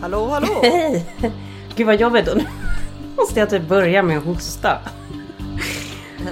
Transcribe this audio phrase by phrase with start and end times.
[0.00, 0.46] Hallå, hallå!
[0.62, 1.04] Hej!
[1.76, 2.26] Gud vad jobbigt.
[2.36, 2.44] Nu
[3.16, 4.78] måste jag typ börja med att hosta.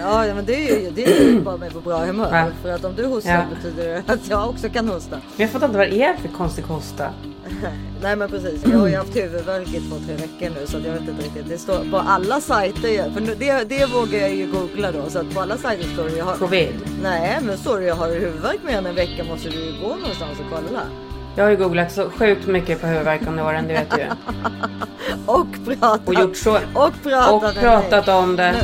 [0.00, 2.36] Ja, ja, men det är ju det är ju bara mig på bra humör.
[2.36, 2.46] Ja.
[2.62, 3.42] För att om du hostar Ja.
[3.56, 5.16] betyder det att jag också kan hosta.
[5.16, 7.10] Men jag fattar inte vad det är för konstig hosta.
[8.02, 10.84] Nej men precis, jag har ju haft huvudvärk i två, tre veckor nu så att
[10.84, 11.48] jag vet inte riktigt.
[11.48, 15.10] Det står på alla sajter, för nu- det, det vågar jag ju googla då.
[15.10, 16.36] Så att på alla sajter står det jag har...
[16.36, 16.74] Covid.
[17.02, 19.88] Nej men står det jag har huvudvärk mer än en vecka måste du ju gå
[19.88, 20.80] någonstans och kolla.
[21.36, 24.06] Jag har ju googlat så sjukt mycket på huvudvärk under åren, det vet du ju.
[25.26, 25.46] Och
[25.80, 26.08] pratat.
[26.08, 26.54] Och gjort så.
[26.74, 27.56] Och pratat.
[27.56, 28.54] Och pratat om det.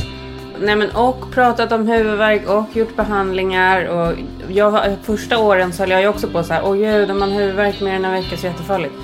[0.61, 4.13] Nej men och pratat om huvudvärk och gjort behandlingar och
[4.53, 6.63] jag, första åren så höll jag ju också på så här.
[6.65, 8.95] Åh gud, om man huvudvärk mer än en vecka så är det jättefarligt.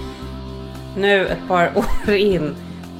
[0.96, 1.72] Nu ett par
[2.08, 2.54] år in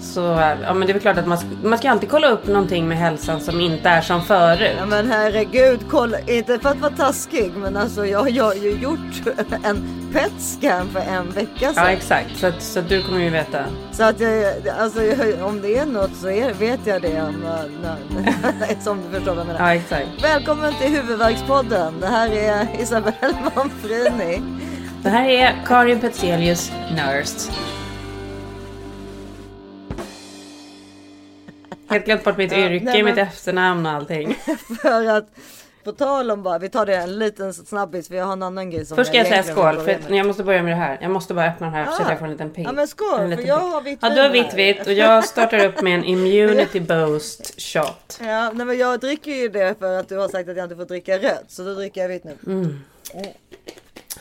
[0.07, 0.21] så
[0.63, 2.89] ja men det är väl klart att man ska, man ska alltid kolla upp någonting
[2.89, 4.73] med hälsan som inte är som förut.
[4.79, 8.71] Ja men herregud, kolla, inte för att vara taskig men alltså jag, jag har ju
[8.71, 11.85] gjort en PET-scan för en vecka sedan.
[11.85, 13.65] Ja exakt, så, att, så att du kommer ju veta.
[13.93, 17.23] Så att jag, alltså, jag, om det är något så är, vet jag det.
[17.23, 17.45] Om,
[17.83, 19.61] när, som du förstår vad jag menar.
[19.61, 20.09] Ja exakt.
[20.23, 22.01] Välkommen till Huvudvärkspodden.
[22.01, 24.43] Det här är Isabelle Manfrini.
[25.03, 27.53] Det här är Karin Petzelius, Nurse.
[31.89, 34.35] Helt glömt bort mitt Ja, yrke, nej, men- mitt efternamn och allting.
[34.83, 35.27] För att
[35.85, 38.71] på tal om bara, vi tar det en liten snabbis för jag har en annan
[38.71, 40.99] grej som Först ska jag säga skål, för jag måste börja med det här.
[41.03, 42.05] Jag måste bara öppna den här så Ah.
[42.05, 42.67] att jag får en liten pigg.
[42.67, 45.65] Ja men skål, för jag har vitt Ja, du har vitt vitt och jag startar
[45.67, 48.19] upp med en immunity boost shot.
[48.27, 50.77] Ja, nej, men jag dricker ju det för att du har sagt att jag inte
[50.77, 51.45] får dricka rött.
[51.49, 52.37] Så då dricker jag vitt nu.
[52.47, 52.81] Mm.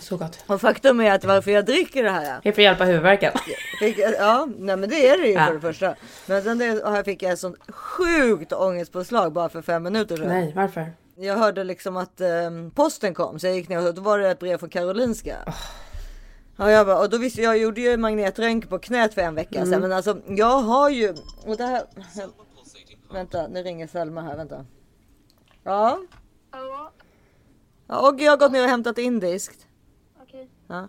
[0.05, 0.43] Så gott.
[0.47, 2.39] Och faktum är att varför jag dricker det här.
[2.43, 3.31] Det är för att hjälpa huvudvärken.
[3.79, 5.45] Fick, ja, nej men det är det ju Ja.
[5.45, 5.95] för det första.
[6.25, 10.27] Men sen det, här fick jag ett sånt sjukt ångestpåslag bara för fem minuter sedan.
[10.27, 10.91] Nej, varför?
[11.15, 12.27] Jag hörde liksom att eh,
[12.75, 15.35] posten kom så jag gick ner och då var det ett brev från Karolinska.
[16.57, 19.35] Ja, jag bara, och då visste jag, jag gjorde ju magnetröntgen på knät för en
[19.35, 19.69] vecka Mm.
[19.69, 19.81] sedan.
[19.81, 21.83] Men alltså jag har ju, och det här,
[23.13, 24.65] vänta nu ringer Selma här, vänta.
[25.63, 25.99] Ja,
[26.51, 26.91] Hallå?
[27.87, 29.67] ja och jag har gått ner och hämtat indiskt.
[30.67, 30.87] Ja.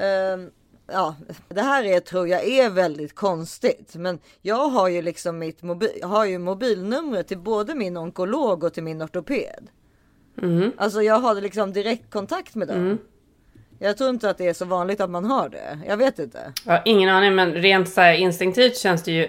[0.00, 0.50] Ehm,
[0.86, 1.16] ja,
[1.48, 3.94] det här är, tror jag är väldigt konstigt.
[3.94, 8.74] Men jag har ju liksom mitt mobil, har ju mobilnumret till både min onkolog och
[8.74, 9.66] till min ortoped.
[10.42, 10.72] Mm.
[10.76, 12.98] Alltså jag har liksom direktkontakt med dem.
[13.78, 15.78] Jag tror inte att det är så vanligt att man har det.
[15.86, 16.52] Jag vet inte.
[16.64, 19.28] Jag har ingen aning, men rent så instinktivt känns det ju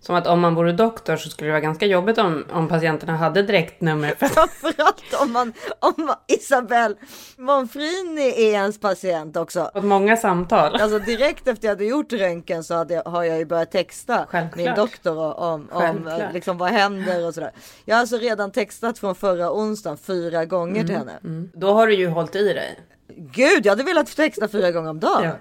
[0.00, 3.16] som att om man vore doktor så skulle det vara ganska jobbigt om, om patienterna
[3.16, 4.14] hade direktnummer.
[4.18, 6.94] Framförallt om man, om man, Isabelle
[7.36, 9.70] Monfrini är ens patient också.
[9.74, 10.74] fått många samtal.
[10.80, 14.56] Alltså direkt efter jag hade gjort röntgen så hade har jag ju börjat texta Självklart.
[14.56, 17.50] min doktor om, om liksom vad händer och sådär.
[17.84, 21.18] Jag har alltså redan textat från förra onsdagen fyra gånger till henne.
[21.24, 21.50] Mm.
[21.54, 22.78] Då har du ju hållit i dig.
[23.16, 25.24] Gud, jag hade velat texta fyra gånger om dagen.
[25.24, 25.32] Ja.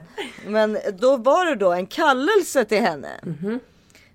[0.47, 3.09] Men då var det då en kallelse till henne.
[3.23, 3.59] Mhm.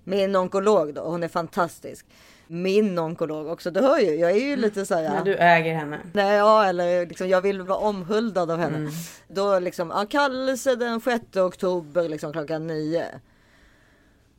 [0.04, 2.06] Min onkolog då, hon är fantastisk.
[2.46, 5.02] Min onkolog också, du hör ju, jag är ju lite så här.
[5.02, 6.00] När du äger henne.
[6.12, 8.76] Nej, ja, eller liksom, jag vill vara omhuldad av henne.
[8.76, 8.90] Mm.
[9.28, 13.06] Då liksom, ja, kallelse den 6 oktober liksom klockan nio.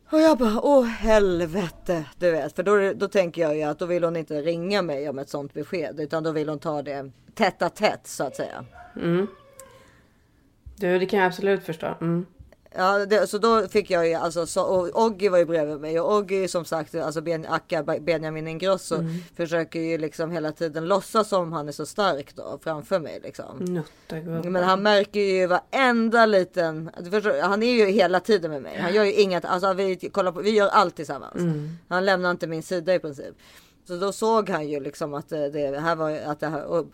[0.09, 2.55] Och jag bara, åh helvete, du vet.
[2.55, 5.29] För då, då tänker jag ju att då vill hon inte ringa mig om ett
[5.29, 5.99] sånt besked.
[5.99, 8.65] Utan då vill hon ta det tätt tätt så att säga.
[8.95, 9.27] Mm.
[10.75, 11.97] Du, det kan jag absolut förstå.
[12.01, 12.25] Mm.
[12.77, 15.99] Ja, det, så då fick jag ju alltså, så, och Oggi var ju bredvid mig
[15.99, 18.95] och Oggi som sagt, alltså ben, Akka Benjamin Ingrosso
[19.35, 23.83] försöker ju liksom hela tiden låtsas som han är så stark då framför mig liksom.
[24.51, 28.77] Men han märker ju varenda liten, förstår, han är ju hela tiden med mig.
[28.79, 31.35] Han gör ju inget, alltså vi, kollar på, vi gör allt tillsammans.
[31.87, 33.35] Han lämnar inte min sida i princip.
[33.87, 36.85] Så då såg han ju liksom att det, det här var att det här, och,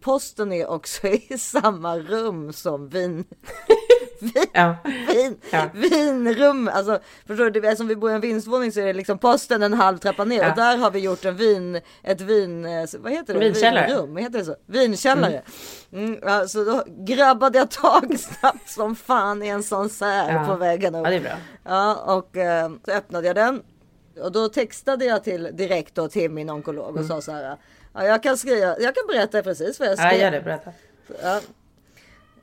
[0.00, 3.24] posten är också i samma rum som vin.
[4.20, 4.76] vin Ja.
[4.84, 5.64] Vin, Ja.
[5.74, 9.62] Vinrum, alltså förstår du, eftersom vi bor i en vinstvåning så är det liksom posten
[9.62, 10.50] en halv trappa ner Ja.
[10.50, 13.40] och där har vi gjort en vin, ett vin, eh, vad heter det?
[13.40, 13.86] Vinkällare.
[13.86, 14.56] Vinrum, heter det så?
[14.66, 15.42] Vinkällare.
[15.92, 16.18] Mm.
[16.22, 20.44] ja, så då grabbade jag tag snabbt som fan i en sån sär Ja.
[20.46, 21.04] på vägen upp.
[21.04, 21.36] ja, det är bra.
[21.64, 23.62] Ja, och eh, så öppnade jag den.
[24.22, 27.56] Och då textade jag till direkt då till min onkolog och sa så här.
[27.94, 30.04] Ja, jag kan skriva, jag kan berätta precis vad jag Mm.
[30.06, 30.22] Ja, skrev.
[30.22, 30.40] gör det.
[30.40, 30.70] Berätta.
[31.22, 31.40] Ja.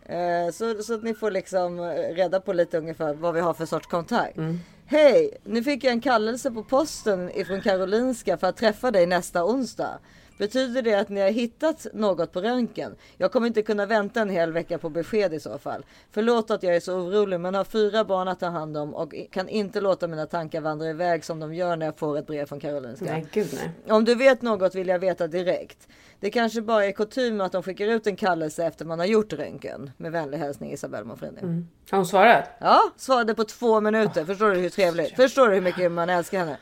[0.05, 1.85] Eh, Så, så att ni får liksom eh,
[2.15, 4.37] reda på lite ungefär vad vi har för sorts kontakt.
[4.37, 4.59] Mm.
[4.87, 5.37] Hej!
[5.43, 9.99] Nu fick jag en kallelse på posten ifrån Karolinska för att träffa dig nästa onsdag.
[10.37, 12.95] Betyder det att ni har hittat något på röntgen?
[13.17, 15.85] Jag kommer inte kunna vänta en hel vecka på besked i så fall.
[16.11, 19.15] Förlåt att jag är så orolig men har fyra barn att ta hand om och
[19.31, 22.45] kan inte låta mina tankar vandra iväg som de gör när jag får ett brev
[22.45, 23.05] från Karolinska.
[23.05, 23.71] Nej, gud nej.
[23.95, 25.87] Om du vet något vill jag veta direkt.
[26.19, 29.33] Det kanske bara är kutym att de skickar ut en kallelse efter man har gjort
[29.33, 29.91] röntgen.
[29.97, 31.39] Med vänlig hälsning Isabelle Monfrini.
[31.41, 31.67] Mm.
[31.89, 32.49] Har hon svarat?
[32.59, 34.25] Ja, svarade på två minuter.
[34.25, 35.15] Förstår du hur trevligt?
[35.15, 36.57] Förstår du hur mycket man älskar henne?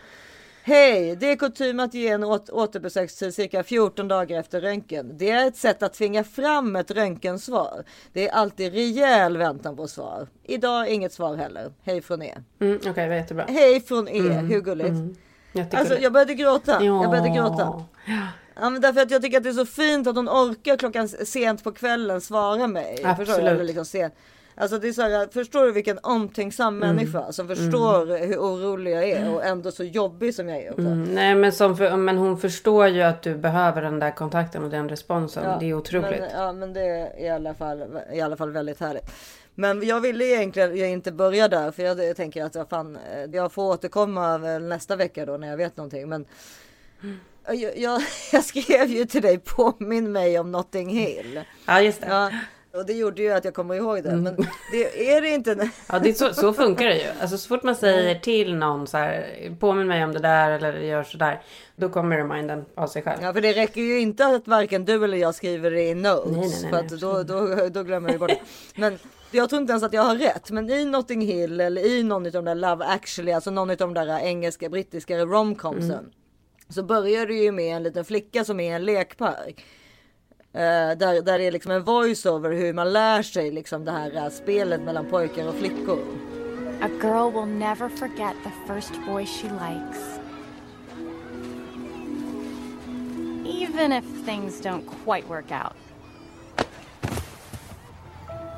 [0.66, 1.16] Hej!
[1.16, 5.18] Det är kutym att ge en åt återbesökstid cirka 14 dagar efter röntgen.
[5.18, 7.84] Det är ett sätt att tvinga fram ett röntgensvar.
[8.14, 10.28] Det är alltid rejäl väntan på svar.
[10.44, 11.72] Idag inget svar heller.
[11.82, 12.38] Hej från E.
[12.60, 13.46] Mm, Okej, okay, jättebra.
[13.50, 14.22] Hej från E.
[14.22, 14.90] Hur gulligt?
[14.90, 15.16] Mm.
[15.72, 16.84] Alltså jag började gråta.
[16.84, 17.02] Ja.
[17.02, 17.86] Jag började gråta.
[18.56, 21.08] Ja, men därför att jag tycker att det är så fint att hon orkar klockan
[21.10, 23.02] sent på kvällen svara mig.
[23.04, 23.40] Absolut.
[23.40, 24.14] Eller liksom sent.
[24.56, 26.96] Alltså det är så här, förstår du vilken omtänksam Mm.
[26.96, 30.72] människa som förstår hur orolig jag är och ändå så jobbig som jag är.
[30.80, 34.64] Mm, nej, men, som för, men hon förstår ju att du behöver den där kontakten
[34.64, 35.44] och den responsen.
[35.44, 36.20] Ja, det är otroligt.
[36.20, 37.84] Men, ja, men det är i alla fall,
[38.14, 39.12] i alla fall väldigt härligt.
[39.56, 42.98] Men jag ville egentligen jag inte börja där för jag, jag tänker att jag, fan,
[43.16, 46.10] eh, jag får återkomma nästa vecka då när jag vet någonting.
[46.10, 46.26] Men
[47.48, 48.02] jag, jag,
[48.32, 51.42] jag skrev ju till dig påminn mig om Notting Hill.
[51.66, 52.08] Ja, just det.
[52.10, 52.32] Ja.
[52.74, 54.16] Ja, och det gjorde ju att jag kommer ihåg det.
[54.16, 54.36] Men
[54.72, 55.56] det är det inte.
[56.02, 57.08] det är så, så funkar det ju.
[57.22, 60.80] Alltså så fort man säger till någon så här, påminn mig om det där eller
[60.80, 61.42] gör så där.
[61.76, 63.24] Då kommer reminden av sig själv.
[63.24, 66.32] Ja, för det räcker ju inte att varken du eller jag skriver det i notes.
[66.32, 68.42] Nej, nej, nej, för att då, då, då glömmer jag bort det.
[68.82, 69.00] Men
[69.32, 70.52] jag tror inte ens att jag har rätt.
[70.52, 73.78] Men i Notting Hill eller i någon av de där Love actually, alltså någon av
[73.78, 75.92] de där engelska, brittiska romcomsen.
[75.92, 76.12] Mm.
[76.70, 79.66] Så börjar det ju med en liten flicka som är i en lekpark.
[80.56, 84.16] Eh, där, där det är liksom en voiceover hur man lär sig liksom det här
[84.16, 86.00] eh, spelet mellan pojkar och flickor.
[86.82, 90.20] A girl will never forget the first boy she likes.
[93.46, 95.76] Even if things don't quite work out.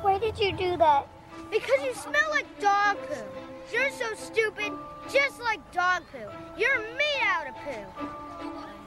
[0.02, 1.06] Why did you do that?
[1.50, 3.24] Because you smell like dog poo.
[3.72, 4.72] You're so stupid,
[5.12, 6.28] just like dog poo.
[6.58, 8.16] You're made out of poo.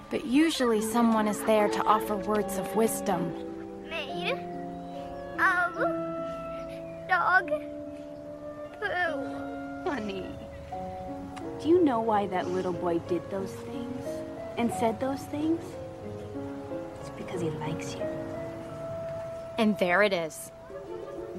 [0.09, 3.31] But usually someone is there to offer words of wisdom.
[3.87, 4.31] Made
[5.39, 5.75] of
[7.07, 7.49] dog
[8.79, 9.89] poo.
[9.89, 10.25] Honey,
[11.61, 14.05] do you know why that little boy did those things
[14.57, 15.63] and said those things?
[16.99, 18.01] It's because he likes you.
[19.59, 20.51] And there it is.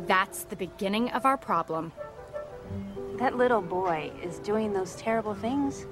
[0.06, 1.93] That's the beginning of our problem.
[3.19, 5.87] That little boy is doing those terrible things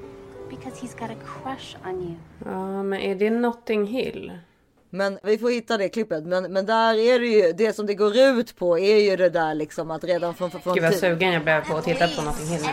[0.50, 2.14] because he's got a crush on you.
[2.44, 4.38] Ja, men är det Notting Hill?
[4.90, 6.24] Men vi får hitta det klippet.
[6.24, 9.28] Men, men där är det ju det som det går ut på är ju det
[9.28, 12.22] där liksom att redan från, från Gud vad sugen jag blev på att titta på
[12.22, 12.68] Notting Hill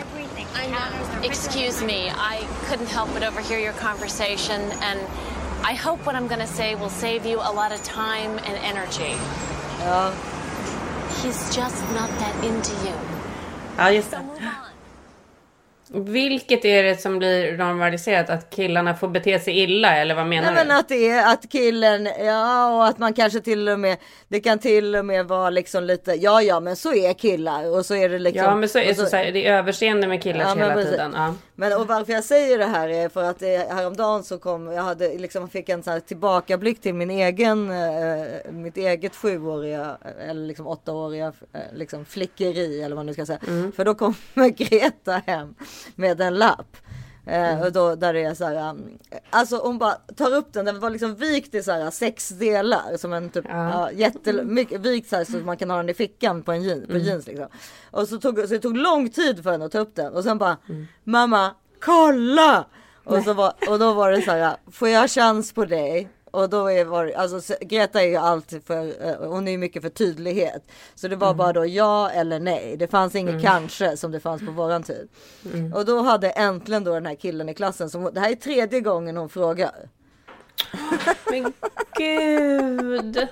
[1.24, 5.00] Excuse me, I couldn't help but overhear your conversation, and
[5.64, 8.56] I hope what I'm going to say will save you a lot of time and
[8.64, 9.16] energy.
[9.86, 10.12] Ja,
[11.24, 12.96] He's just not that into you.
[13.78, 14.22] Ja, just det.
[15.90, 18.30] Vilket är det som blir normaliserat?
[18.30, 20.68] Att killarna får bete sig illa eller vad menar Nej, du?
[20.68, 23.98] men att det är att killen, ja och att man kanske till och med,
[24.28, 27.86] det kan till och med vara liksom lite, ja ja men så är killar och
[27.86, 28.44] så är det liksom.
[28.44, 30.92] Ja men så är det, så här, det är överseende med killars Ja, hela precis.
[30.92, 31.14] tiden.
[31.16, 31.34] Ja.
[31.56, 34.84] Men och varför jag säger det här är för att det, häromdagen så kom, jag
[34.84, 39.98] hade liksom fick en sån här tillbakablick till min egen, eh, mitt eget sjuåriga
[40.30, 43.40] eller liksom åttaåriga eh, liksom flickeri eller vad man nu ska säga.
[43.76, 45.56] För då kommer Greta hem
[45.96, 46.78] med en lapp.
[47.28, 48.98] Eh, och då, där det är så här, um,
[49.30, 52.98] alltså hon bara tar upp den, den var liksom vikt i så här sex delar
[52.98, 53.70] som en typ, Ja.
[53.72, 53.92] ja.
[53.92, 56.98] jättemycket vikt så här så man kan ha den i fickan på en jeans, på
[56.98, 57.48] jeans liksom.
[57.92, 60.24] Och så tog, så det tog lång tid för henne att ta upp den och
[60.24, 60.58] sen bara
[61.04, 62.66] mamma kolla!
[63.04, 66.10] Och, så var, och då var det så här, får jag chans på dig?
[66.36, 69.82] Och då är var, alltså Greta är ju alltid för, eh, hon är ju mycket
[69.82, 70.64] för tydlighet.
[70.96, 72.78] Så det var bara då ja eller nej.
[72.78, 75.10] Det fanns inget kanske som det fanns på våran tid.
[75.76, 78.82] Och då hade äntligen då den här killen i klassen, som, det här är tredje
[78.82, 79.90] gången hon frågar.
[81.32, 81.54] Men
[81.98, 83.28] gud!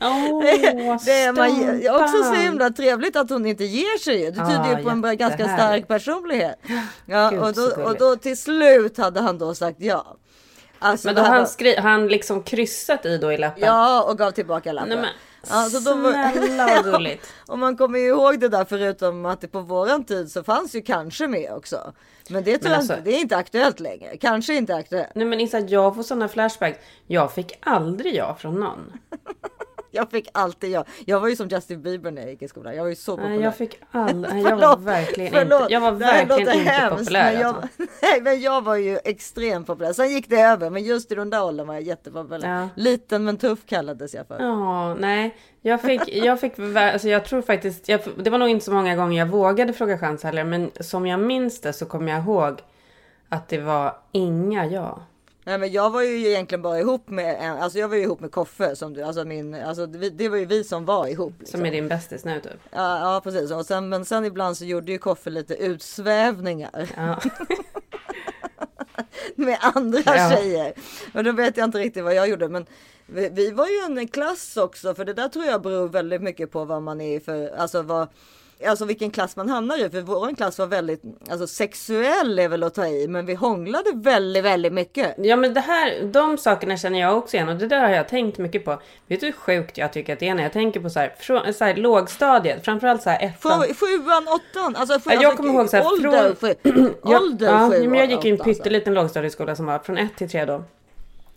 [0.00, 0.42] Åh,
[1.04, 4.18] Det är man, också så himla trevligt att hon inte ger sig.
[4.18, 6.58] Det tyder Ja, ju på en ganska stark personlighet.
[7.06, 10.16] Ja, Gud, och, då, och då till slut hade han då sagt ja.
[10.84, 13.62] Alltså, Men då har han, skri- han liksom kryssat i då i lappen?
[13.64, 14.88] Ja, och gav tillbaka lappen.
[14.88, 15.10] Nej men
[15.48, 17.26] Alltså, var- snälla vad gulligt.
[17.46, 20.74] Och man kommer ju ihåg det där förutom att det på våran tid så fanns
[20.74, 21.92] ju kanske med också.
[22.28, 24.16] Men det tror jag alltså- inte, det är inte aktuellt längre.
[24.16, 25.10] Kanske inte aktuellt.
[25.14, 26.78] Nej men Issa, jag får sådana flashbacks.
[27.06, 28.92] Jag fick aldrig ja från någon.
[29.94, 30.84] Jag fick alltid jag.
[31.06, 32.74] Jag var ju som Justin Bieber när jag gick i skolan.
[32.76, 33.34] Jag var ju så populär.
[33.34, 34.26] Nej, jag fick all...
[34.44, 35.60] Jag var verkligen förlåt.
[35.60, 35.72] inte...
[35.72, 37.32] Jag var verkligen inte hemskt, populär.
[37.32, 37.68] Men jag, alltså.
[38.02, 39.92] nej, men jag var ju extremt populär.
[39.92, 42.60] Sen gick det över, men just i den där åldern var jag jättepopulär.
[42.60, 42.68] Ja.
[42.76, 44.40] Liten men tuff kallades jag för.
[44.40, 45.36] Ja, nej.
[45.60, 48.96] Jag fick, jag fick, alltså jag tror faktiskt, jag, det var nog inte så många
[48.96, 52.60] gånger jag vågade fråga chans heller, men som jag minns det så kommer jag ihåg
[53.28, 55.02] att det var inga ja.
[55.46, 58.20] Nej men jag var ju egentligen bara ihop med en, alltså jag var ju ihop
[58.20, 61.32] med Koffe som du, alltså min, alltså det, det var ju vi som var ihop.
[61.38, 61.58] Liksom.
[61.58, 62.52] Som är din bästis nu typ.
[62.70, 63.50] Ja, ja precis.
[63.50, 67.20] Och sen, men sen ibland så gjorde ju Koffe lite utsvävningar Ja.
[69.34, 70.30] med andra Ja.
[70.30, 70.72] tjejer.
[71.12, 72.48] Men då vet jag inte riktigt vad jag gjorde.
[72.48, 72.66] Men
[73.06, 76.50] vi, vi var ju en klass också, för det där tror jag beror väldigt mycket
[76.50, 78.08] på vad man är för, alltså vad
[78.66, 82.62] Alltså vilken klass man hamnar i, för vår klass var väldigt, alltså sexuell är väl
[82.62, 85.14] att ta i, men vi hånglade väldigt, väldigt mycket.
[85.18, 88.08] ja, men det här, de sakerna känner jag också igen och det där har jag
[88.08, 88.80] tänkt mycket på.
[89.06, 91.14] Vet du hur sjukt jag tycker att det är när jag tänker på så här,
[91.18, 93.60] från, så här lågstadiet, framförallt så här ettan.
[93.62, 96.94] Sju, sjuan, åttan, alltså, sju, Ja, jag alltså, kommer ihåg så här, ålder, från- sju,
[97.02, 98.44] ålder ja, sju, men jag gick i en alltså.
[98.44, 100.64] pytteliten lågstadieskola som var från 1 till 3 då.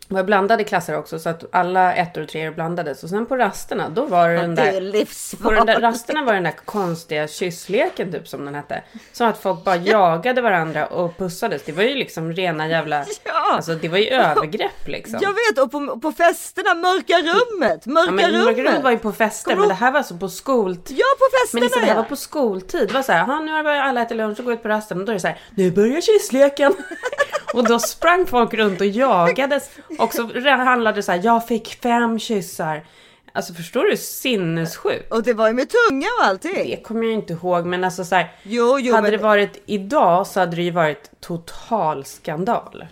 [0.09, 3.03] Det var blandade klasser också så att alla ettor och treor blandades.
[3.03, 5.43] Och sen på rasterna då var det den där...
[5.43, 8.83] På den där rasterna var den där konstiga kyssleken typ som den hette.
[9.13, 11.63] Som att folk bara jagade varandra och pussades.
[11.65, 13.05] Det var ju liksom rena jävla...
[13.23, 13.53] Ja.
[13.55, 15.19] Alltså det var ju övergrepp liksom.
[15.21, 18.45] Jag vet och på, på festerna, mörka rummet, mörka Ja, men rummet.
[18.45, 20.97] mörka rummet var ju på fester men det här var alltså på skoltid.
[20.99, 22.87] Ja på Men festerna Lisa, det här var på skoltid.
[22.87, 24.99] Det var så här, "Jaha, nu har alla ätit lunch och går ut på rasten.
[24.99, 26.73] Och då är det så här, nu börjar kyssleken.
[27.53, 29.69] och då sprang folk runt och jagades.
[29.99, 32.85] Och så handlade det så här, jag fick fem kyssar.
[33.33, 33.97] Alltså förstår du?
[33.97, 35.11] Sinnessjukt.
[35.11, 36.53] Och det var ju med tunga och allting.
[36.69, 39.63] Det kommer jag inte ihåg, men alltså så här, Jo, jo, hade men- det varit
[39.65, 42.85] idag så hade det ju varit total skandal.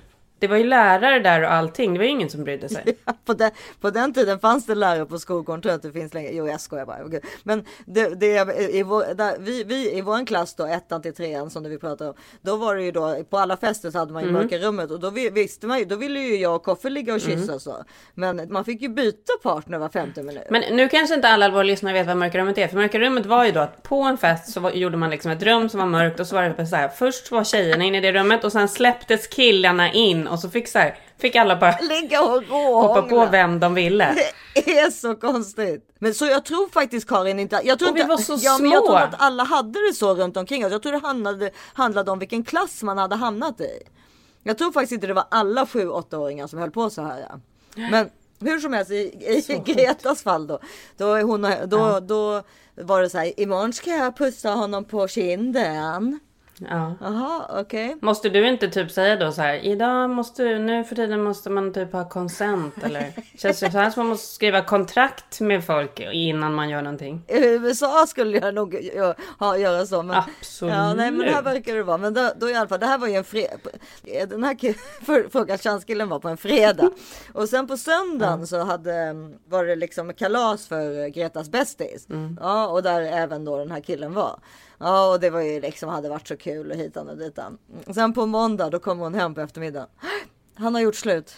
[0.48, 1.94] Det var ju lärare där och allting.
[1.94, 2.84] Det var ju ingen som brydde sig.
[3.26, 6.14] på, den, på den tiden fanns det lärare på skolgården, tror jag att det finns
[6.14, 6.30] längre.
[6.34, 7.06] Jo, jag skojar bara.
[7.06, 7.22] Okej.
[7.44, 11.50] Men det, det, i, vår, där, vi, vi, i vår klass då, ettan till trean
[11.50, 14.24] som vi pratar om, då var det ju då, på alla fester så hade man
[14.24, 14.42] ju Mm.
[14.42, 17.14] mörka rummet och då vi- visste man ju, då ville ju jag och Koffe ligga
[17.14, 17.60] och kyssa Mm.
[17.60, 17.84] så.
[18.14, 20.44] Men man fick ju byta partner var femte minut.
[20.50, 22.68] Men nu kanske inte alla våra lyssnare vet vad mörka rummet är.
[22.68, 25.32] För mörka rummet var ju då att på en fest så var, gjorde man liksom
[25.32, 26.88] ett rum som var mörkt och så var det så här.
[26.88, 30.68] Först var tjejerna inne i det rummet och sen släpptes killarna in och så fick
[30.68, 32.44] så här, fick alla bara Ligga och
[32.82, 34.16] hoppa på vem de ville.
[34.54, 35.90] Det är så konstigt.
[36.00, 37.62] Men så jag tror faktiskt Karin inte.
[37.64, 38.88] Jag tror Och vi inte, var så ja, men jag små.
[38.88, 40.72] tror att alla hade det så runt omkring oss.
[40.72, 43.80] Jag tror det handlade, handlade om vilken klass man hade hamnat i.
[44.44, 47.26] Jag tror faktiskt inte det var alla 7-8-åringar som höll på så här.
[47.30, 47.40] Ja.
[47.92, 48.96] Men hur som helst i,
[49.48, 50.60] i Gretas fall då.
[50.98, 52.42] Då, hon, då, då
[52.76, 53.40] var det så här.
[53.40, 56.20] Imorgon ska jag pussa honom på kinden.
[56.60, 57.46] Ja.
[57.50, 57.98] Okej.
[58.02, 61.74] Måste du inte typ säga då så här, idag måste, nu för tiden måste man
[61.74, 63.14] typ ha konsent eller?
[63.38, 67.24] Känns det så här som man måste skriva kontrakt med folk innan man gör någonting?
[67.28, 68.92] I USA skulle jag nog
[69.40, 70.04] ha, göra så.
[70.04, 70.76] Men, Absolut.
[70.76, 71.98] Ja, nej, men här verkar det vara.
[71.98, 73.70] Men då, då i alla fall, det här var ju en fredag.
[74.28, 76.90] Den här chanskillen var på en fredag.
[77.34, 79.14] Och sen på söndagen så hade,
[79.48, 82.08] var det liksom kalas för Gretas bästis.
[82.40, 84.40] Ja, och där även då den här killen var.
[84.80, 87.58] Ja, och det var ju liksom, hade varit så kul och hitan och ditan.
[87.94, 89.88] Sen på måndag, då kom hon hem på eftermiddagen.
[90.56, 91.36] Han har gjort slut.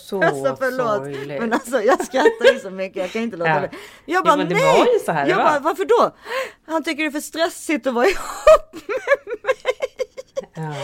[0.00, 0.86] Så Alltså förlåt.
[0.96, 1.40] sorgligt.
[1.40, 2.96] Men alltså jag skrattar ju så mycket.
[3.02, 3.60] Jag kan inte låta Ja.
[3.60, 3.70] det.
[4.04, 4.78] Jag Jo, bara men det nej.
[4.78, 6.16] var ju så här det jag bara, varför då?
[6.66, 9.64] Han tycker det är för stressigt att vara ihop med mig.
[10.54, 10.74] Ja.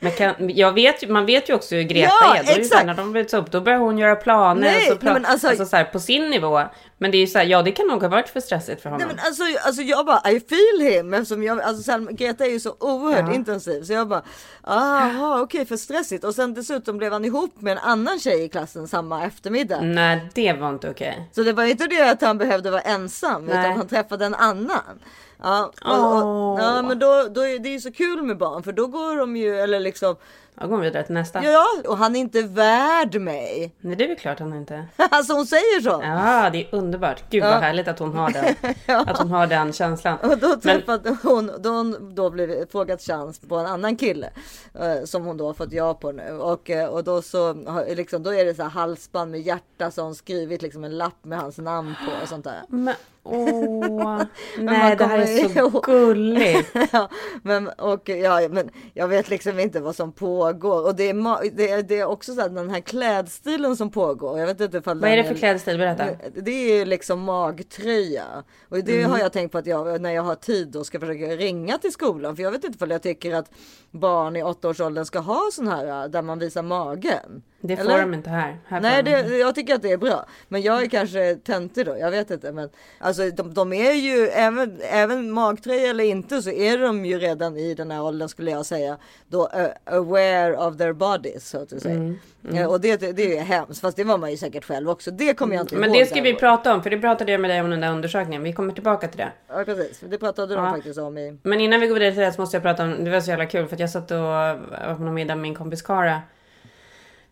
[0.00, 2.42] Men kan, jag vet, man vet ju också hur Greta Ja, är.
[2.44, 2.86] Då är här, exakt.
[2.86, 4.60] när de bryts upp, då börjar hon göra planer.
[4.62, 6.62] Nej, så nej, men alltså- alltså så här, på sin nivå.
[6.98, 8.90] Men det är ju så här, ja det kan nog ha varit för stressigt för
[8.90, 9.06] honom.
[9.08, 12.50] Nej men alltså, alltså jag bara I feel him eftersom jag, alltså sen, Greta är
[12.50, 13.34] ju så oerhört Ja.
[13.34, 14.22] intensiv så jag bara
[14.64, 18.48] aha okej för stressigt och sen dessutom blev han ihop med en annan tjej i
[18.48, 19.80] klassen samma eftermiddag.
[19.80, 21.28] Nej, det var inte okej.
[21.32, 23.58] Så det var inte det att han behövde vara ensam Nej.
[23.60, 24.98] utan han träffade en annan.
[25.42, 28.72] Ja, och, och, ja men då, då är det ju så kul med barn för
[28.72, 30.16] då går de ju eller liksom
[30.60, 31.44] Jag går vidare till nästa.
[31.44, 33.74] ja och han är inte värd mig.
[33.80, 34.84] Nej, det är väl klart han inte.
[35.10, 36.00] Alltså hon säger så.
[36.04, 37.22] Ja, det är underbart.
[37.30, 37.50] Gud Ja.
[37.50, 38.54] vad härligt att hon har den.
[39.08, 40.18] Att hon har den känslan.
[40.22, 44.30] Och då Men, träffade hon, då hon då blev frågat chans på en annan kille
[44.74, 47.54] eh, som hon då har fått ja på nu och, eh, och då så
[47.88, 51.38] liksom, då är det så här halsband med hjärta som skrivit liksom en lapp med
[51.38, 52.62] hans namn på och sånt där.
[52.68, 54.22] men åh.
[54.58, 56.68] Nej, det här är så ihåg- gulligt.
[56.92, 57.08] ja,
[57.42, 60.12] men, och, ja, men jag vet liksom inte vad som
[60.52, 63.90] pågår och det är, det är, det är också så här, den här klädstilen som
[63.90, 64.38] pågår.
[64.38, 65.78] Jag vet inte ifall Vad är det för klädstil?
[65.78, 66.06] Berätta.
[66.34, 68.24] Det är ju liksom magtröja.
[68.68, 69.10] Och det Mm.
[69.10, 71.92] har jag tänkt på att jag när jag har tid då ska försöka ringa till
[71.92, 72.36] skolan.
[72.36, 73.50] För jag vet inte ifall jag tycker att
[73.90, 77.42] barn i åttaårsåldern ska ha sån här där man visar magen.
[77.60, 78.00] Det får Eller?
[78.00, 78.56] de inte här.
[78.66, 80.26] här Nej, de det, jag tycker att det är bra.
[80.48, 82.52] Men jag är kanske töntig då, jag vet inte.
[82.52, 87.18] Men alltså de, de är ju, även, även magtröja eller inte, så är de ju
[87.18, 88.96] redan i den här åldern skulle jag säga,
[89.28, 91.94] då uh, aware of their bodies, så att säga.
[91.94, 92.18] Mm,
[92.52, 95.10] Eh, och det, det, är ju hemskt, fast det var man ju säkert själv också.
[95.10, 95.98] Det kommer jag inte Men ihåg.
[95.98, 96.40] det ska vi däremot.
[96.40, 98.42] prata om, för det pratade jag med dig om den där undersökningen.
[98.42, 99.32] Vi kommer tillbaka till det.
[99.48, 100.00] Ja, precis.
[100.00, 100.70] Det pratade de Ja.
[100.72, 101.38] faktiskt om i...
[101.42, 103.30] Men innan vi går vidare till det så måste jag prata om, det var så
[103.30, 106.20] jävla kul för jag satt och var på någon middag med min kompis Kara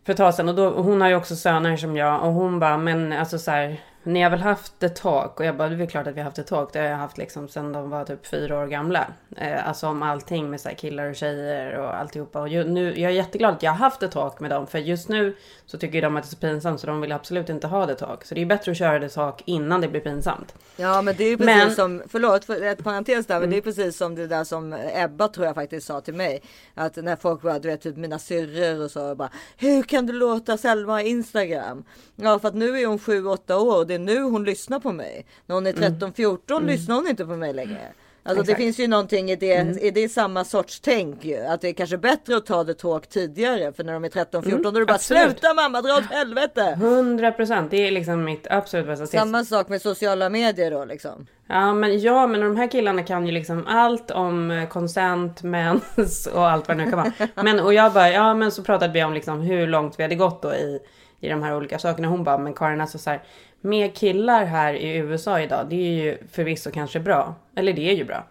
[0.06, 0.48] för ett tag sedan.
[0.48, 2.22] Och då, och hon har ju också söner som jag.
[2.22, 5.40] Och hon bara, men alltså så här, ni har väl haft ett talk?
[5.40, 6.72] Och jag bara, det är väl klart att vi har haft ett talk.
[6.72, 9.06] Det har jag haft liksom sedan de var typ fyra år gamla.
[9.36, 12.40] Eh, alltså om allting med så här killar och tjejer och alltihopa.
[12.40, 14.66] Och ju, nu, jag är jätteglad att jag har haft ett talk med dem.
[14.66, 15.36] För just nu
[15.66, 17.94] så tycker de att det är så pinsamt så de vill absolut inte ha det
[17.94, 18.24] talk.
[18.24, 20.54] Så det är bättre att köra det talk innan det blir pinsamt.
[20.76, 23.56] Ja men det är ju precis Men- som, förlåt för ett parentes där, men det
[23.56, 26.42] är precis som det där som Ebba tror jag faktiskt sa till mig.
[26.74, 30.12] Att när folk var, du vet typ mina syrror och så bara, hur kan du
[30.12, 31.84] låta Selma ha Instagram?
[32.16, 34.92] Ja för att nu är hon 7-8 år och det är nu hon lyssnar på
[34.92, 35.26] mig.
[35.46, 37.92] När hon är 13-14 lyssnar hon inte på mig längre.
[38.26, 38.64] Alltså det Exakt.
[38.64, 41.38] finns ju någonting i det, i det är samma sorts tänk ju.
[41.38, 43.72] Att det är kanske bättre att ta det talk tidigare.
[43.72, 45.22] För när de är 13-14 då är det bara absolut.
[45.22, 46.78] sluta mamma dra åt helvete.
[46.80, 49.18] 100 procent, det är liksom mitt absolut bästa tips.
[49.18, 51.26] Samma sak med sociala medier då liksom.
[51.46, 56.28] Ja men, ja, men de här killarna kan ju liksom allt om eh, consent, mens
[56.34, 57.12] och allt vad det nu kan vara.
[57.42, 60.14] Men, och jag bara, ja men så pratade vi om liksom hur långt vi hade
[60.14, 60.80] gått då i,
[61.20, 62.08] i de här olika sakerna.
[62.08, 63.22] Hon bara, men Karin alltså så här,
[63.66, 67.34] med killar här i USA idag, det är ju förvisso kanske bra.
[67.54, 68.26] Eller det är ju bra.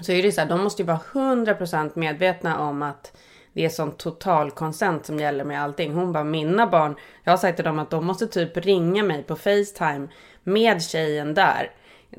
[0.00, 3.16] Så är det så här, de måste ju vara 100% medvetna om att
[3.52, 5.94] det är sån total konsent som gäller med allting.
[5.94, 6.94] Hon bara, mina barn,
[7.24, 10.08] jag har sagt till dem att de måste typ ringa mig på Facetime
[10.42, 11.70] med tjejen där.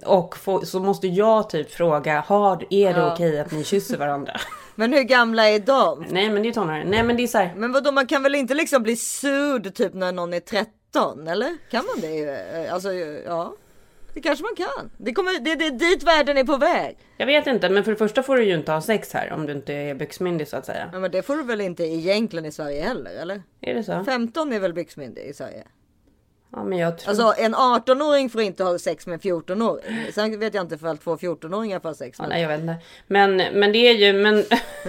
[0.06, 3.14] Och få, så måste jag typ fråga, har, är det Ja.
[3.14, 4.34] okej att ni kysser varandra?
[4.76, 6.06] Men hur gamla är de?
[6.10, 6.86] Nej men det är tonåringar.
[6.86, 9.76] Nej men det är så här, Men vadå, man kan väl inte liksom bli sued
[9.76, 11.58] typ när någon är 13 eller?
[11.72, 12.30] Kan man det?
[12.66, 13.54] Eh, Alltså ja,
[14.14, 14.92] det kanske man kan.
[14.98, 16.98] Det, kommer, det, det är dit världen är på väg.
[17.18, 19.46] jag vet inte, men för det första får du ju inte ha sex här om
[19.46, 20.90] du inte är byxmyndig så att säga.
[20.94, 23.42] Ja, men det får du väl inte egentligen i Sverige heller eller?
[23.62, 24.04] Är det så?
[24.06, 25.64] 15 är väl byxmyndig i Sverige?
[26.56, 27.10] Ja men jag tror...
[27.10, 30.12] Alltså en 18-åring får inte ha sex med en 14-åring.
[30.14, 32.30] Sen vet jag inte ifall två 14-åringar får ha sex Ja, med.
[32.30, 32.76] nej, jag vet inte.
[33.08, 34.44] Men, men det är ju, men,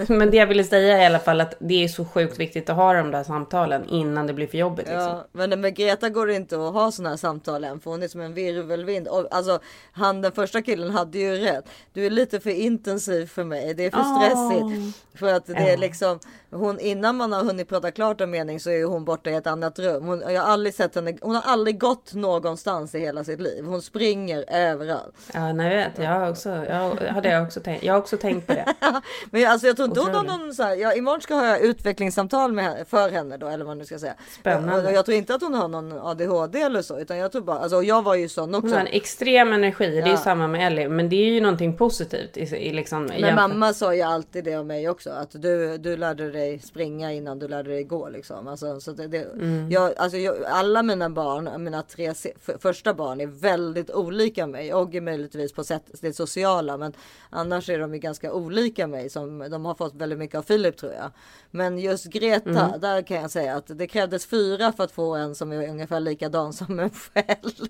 [0.17, 2.75] men det jag ville säga i alla fall att det är så sjukt viktigt att
[2.75, 4.85] ha de där samtalen innan det blir för jobbigt.
[4.87, 5.01] Liksom.
[5.03, 8.03] Ja, men med Greta går det inte att ha sådana här samtal än för hon
[8.03, 9.07] är som en virvelvind.
[9.07, 9.59] Och, alltså,
[9.91, 11.65] han den första killen hade ju rätt.
[11.93, 13.73] Du är lite för intensiv för mig.
[13.73, 14.17] Det är för Åh.
[14.21, 14.97] stressigt.
[15.19, 15.77] För att det är Ja.
[15.77, 16.19] liksom
[16.51, 19.47] hon innan man har hunnit prata klart en mening så är hon borta i ett
[19.47, 20.05] annat rum.
[20.05, 21.17] Hon, jag har aldrig sett henne.
[21.21, 23.65] Hon har aldrig gått någonstans i hela sitt liv.
[23.65, 25.15] Hon springer överallt.
[25.33, 25.97] Ja, nej, jag vet.
[25.97, 27.83] Jag har också, jag, hade jag också tänkt.
[27.83, 28.65] Jag har också tänkt på det.
[29.31, 31.57] Men alltså jag tror inte hon har någon så här, ja, imorgon ska jag ha
[31.57, 34.13] utvecklingssamtal med för henne då eller vad man nu ska säga.
[34.39, 34.87] Spännande.
[34.89, 37.59] Och jag tror inte att hon har någon ADHD eller så utan jag tror bara,
[37.59, 38.75] alltså jag var ju sån Hon också.
[38.75, 39.87] har en extrem energi.
[39.87, 40.17] Det är Ja.
[40.17, 40.89] samma med Ellie.
[40.89, 42.37] Men det är ju någonting positivt.
[42.37, 45.77] I, i liksom, Men jämfört- mamma sa ju alltid det om mig också att du,
[45.77, 48.47] du lärde dig springa innan du lärde dig gå liksom.
[48.47, 49.71] Alltså, så det, det, Mm.
[49.71, 52.13] jag, alltså, jag, alla mina barn, mina tre
[52.59, 54.73] första barn är väldigt olika mig.
[54.73, 56.93] Oggy möjligtvis på sätt, det sociala men
[57.29, 59.09] annars är de ju ganska olika mig.
[59.09, 61.11] Som, de har fått väldigt mycket av Filip tror jag.
[61.51, 62.79] Men just Greta, Mm.
[62.81, 65.99] där kan jag säga att det krävdes fyra för att få en som är ungefär
[65.99, 67.67] likadan som en själv.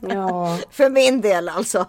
[0.00, 1.86] Ja, för min del alltså.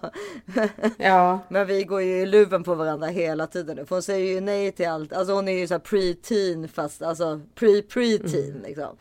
[0.98, 1.40] ja.
[1.50, 3.76] Men vi går ju i luven på varandra hela tiden.
[3.76, 3.86] nu.
[3.86, 5.14] För hon säger ju nej till allt.
[5.14, 8.62] Alltså hon är ju så här pre-teen fast alltså pre-pre-teen Mm.
[8.64, 8.98] liksom.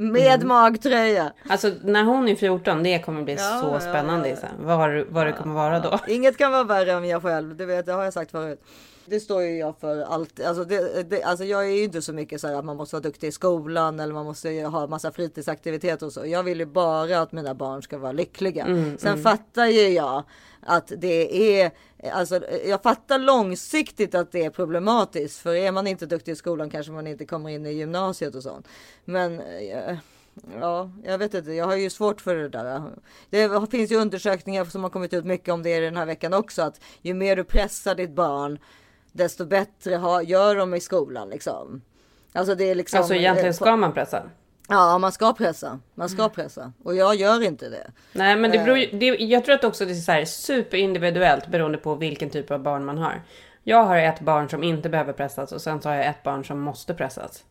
[0.00, 1.32] Med magtröja.
[1.48, 4.28] Alltså när hon är 14, det kommer bli Ja, så ja, spännande.
[4.28, 4.36] ja.
[4.36, 5.98] Så här, vad, vad det kommer vara då.
[6.08, 7.56] Inget kan vara värre än jag själv.
[7.56, 8.62] Det, vet, det har jag sagt förut.
[9.06, 10.40] Det står ju jag för allt.
[10.40, 12.96] Alltså, det, det, alltså jag är ju inte så mycket så här att man måste
[12.96, 16.26] vara duktig i skolan eller man måste ha massa fritidsaktiviteter och så.
[16.26, 18.94] Jag vill ju bara att mina barn ska vara lyckliga.
[18.98, 20.22] Sen fattar ju jag
[20.62, 21.70] att det är,
[22.12, 25.38] alltså jag fattar långsiktigt att det är problematiskt.
[25.38, 28.42] För är man inte duktig i skolan kanske man inte kommer in i gymnasiet och
[28.42, 28.68] sånt.
[29.04, 29.96] Men eh,
[30.60, 31.52] Ja, jag vet inte.
[31.52, 32.82] Jag har ju svårt för det där.
[33.30, 36.62] Det finns ju undersökningar som har kommit ut mycket om det den här veckan också.
[36.62, 38.58] Att ju mer du pressar ditt barn,
[39.12, 39.90] desto bättre
[40.24, 41.82] gör de i skolan liksom.
[42.32, 42.98] Alltså det är liksom.
[42.98, 44.22] Alltså egentligen eh, ska man pressa.
[44.70, 45.78] Ja, man ska pressa.
[45.94, 46.72] Man ska pressa.
[46.84, 47.90] Och jag gör inte det.
[48.12, 48.98] Nej men det beror, ju- Eh.
[48.98, 52.58] det, jag tror att också det är så här superindividuellt beroende på vilken typ av
[52.62, 53.22] barn man har.
[53.62, 56.44] Jag har ett barn som inte behöver pressas och sen så har jag ett barn
[56.44, 57.44] som måste pressas.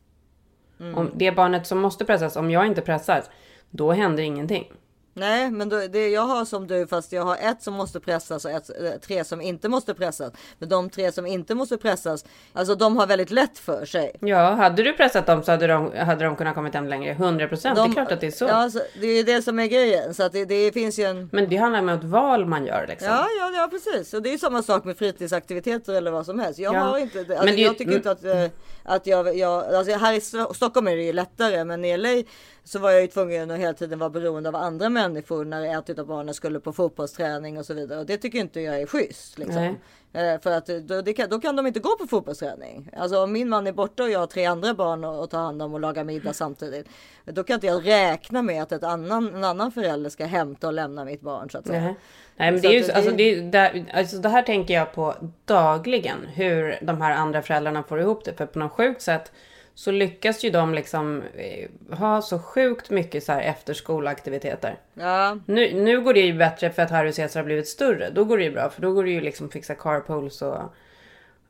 [0.79, 0.97] Mm.
[0.97, 3.29] Om det barnet som måste pressas, om jag inte pressas,
[3.69, 4.71] då händer ingenting.
[5.19, 8.45] Nej, men då, det, jag har som du fast jag har ett som måste pressas
[8.45, 10.34] och ett, eh, tre som inte måste pressas.
[10.60, 14.15] Men de tre som inte måste pressas, alltså de har väldigt lätt för sig.
[14.19, 17.12] Ja, hade du pressat dem så hade de, hade de kunnat kommit hem längre.
[17.12, 17.75] 100 procent.
[17.75, 18.45] Det är De- klart att det är så.
[18.45, 20.13] Ja, alltså, det är det som är grejen.
[20.13, 21.29] Så att det, det finns ju en...
[21.32, 23.08] Men det handlar om ett val man gör liksom.
[23.08, 24.13] Ja, ja, ja, precis.
[24.13, 26.60] Och det är samma sak med fritidsaktiviteter eller vad som helst.
[26.60, 26.79] Jag Ja.
[26.79, 28.45] har inte, alltså, Men det- jag tycker inte att, eh,
[28.84, 32.23] att jag, jag, alltså här i Sto- Stockholm är det ju lättare, men i LA
[32.63, 36.00] så var jag ju tvungen att hela tiden vara beroende av andra människor när ett
[36.00, 38.00] av barnen skulle på fotbollsträning och så vidare.
[38.00, 39.38] Och det tycker inte jag är schysst.
[39.38, 39.78] Liksom.
[40.13, 42.89] Eh, För att då, det kan, då kan de inte gå på fotbollsträning.
[42.98, 45.62] Alltså om min man är borta och jag har tre andra barn att ta hand
[45.62, 46.88] om och laga middag samtidigt.
[47.26, 50.74] Då kan inte jag räkna med att ett annan, en annan förälder ska hämta och
[50.74, 51.82] lämna mitt barn så att säga.
[51.82, 51.95] Nej.
[52.38, 54.30] Nej men Så det är ju att så- det- alltså, det, är- där, alltså det
[54.30, 56.17] här tänker jag på dagligen.
[56.34, 58.34] Hur de här andra föräldrarna får ihop det.
[58.34, 59.32] För på något sjukt sätt
[59.79, 64.75] så lyckas ju de liksom eh, ha så sjukt mycket så här efterskoleaktiviteter.
[64.93, 68.09] Ja, Nu, nu går det ju bättre för att Harry och Cesar har blivit större.
[68.09, 68.69] Då går det ju bra.
[68.69, 70.73] För då går det ju liksom fixa carpools och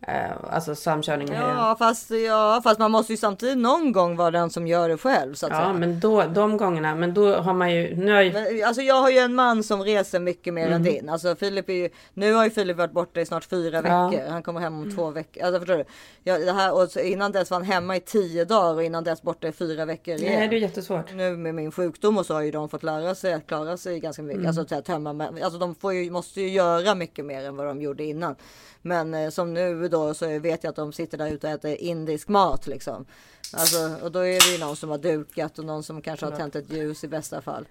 [0.08, 1.28] alltså samkörning.
[1.34, 4.98] Ja fast, ja, fast man måste ju samtidigt någon gång vara den som gör det
[4.98, 5.74] själv så att Ja, säga.
[5.74, 8.96] men då, de gångerna, men då har man ju, nu har ju, Men, alltså jag
[8.96, 10.74] har ju en man som reser mycket mer Mm.
[10.76, 11.10] än din.
[11.10, 14.08] Alltså Filip är ju, nu har ju Filip varit borta i snart fyra Ja.
[14.10, 14.30] veckor.
[14.30, 15.44] Han kommer hem om två veckor.
[15.44, 15.86] Alltså förstår du?
[16.24, 19.22] Ja, det här, och innan dess var han hemma i tio dagar och innan dess
[19.22, 20.34] borta i fyra veckor igen.
[20.40, 21.14] nej det är jättesvårt.
[21.14, 24.00] Nu med min sjukdom och så har ju de fått lära sig att klara sig
[24.00, 24.38] ganska mycket.
[24.40, 24.48] Mm.
[24.48, 27.66] Alltså, så här, tömma, alltså de får ju, måste ju göra mycket mer än vad
[27.68, 28.36] de gjorde innan.
[28.82, 31.76] Men eh, som nu då så vet jag att de sitter där ute och äter
[31.76, 33.06] indisk mat liksom.
[33.54, 36.38] Alltså, och då är det ju någon som har dukat och någon som kanske har
[36.38, 37.68] tänt ett ljus i bästa fall.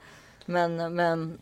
[0.46, 1.38] Men, men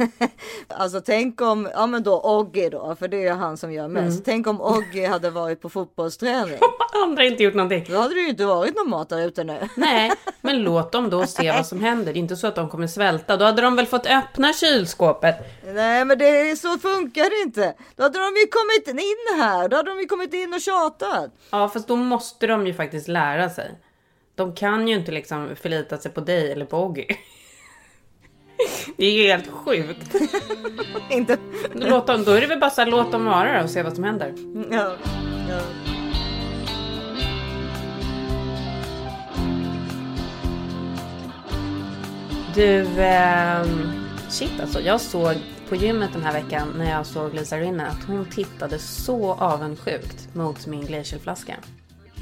[0.68, 4.12] alltså tänk om, ja men då Oggy då, för det är han som gör mest.
[4.12, 4.22] Mm.
[4.24, 6.58] Tänk om Oggy hade varit på fotbollsträning.
[7.02, 7.86] Andra har inte gjort någonting.
[7.88, 9.68] Då hade det ju inte varit någon mat där ute nu.
[9.76, 12.12] Nej, men låt dem då se vad som händer.
[12.12, 13.36] Det är inte så att de kommer svälta.
[13.36, 15.36] Då hade de väl fått öppna kylskåpet.
[15.64, 17.74] Nej men det är, så funkar det inte.
[17.96, 19.68] Då hade de ju kommit in här.
[19.68, 21.30] Då hade de ju kommit in och tjatat.
[21.50, 23.70] Ja, fast då måste de ju faktiskt lära sig.
[24.34, 27.06] De kan ju inte liksom förlita sig på dig eller på Oggy.
[28.96, 30.14] Det är ju helt sjukt.
[31.10, 31.38] Inte...
[31.74, 33.82] Låt dem, då är det väl bara så här, låt dem vara då och se
[33.82, 34.34] vad som händer.
[34.70, 34.96] Ja,
[35.48, 35.60] ja.
[42.54, 43.92] Du, ehm,
[44.28, 44.80] shit alltså.
[44.80, 45.34] Jag såg
[45.68, 50.34] på gymmet den här veckan när jag såg Lisa Rinna att hon tittade så avundsjukt
[50.34, 50.86] mot min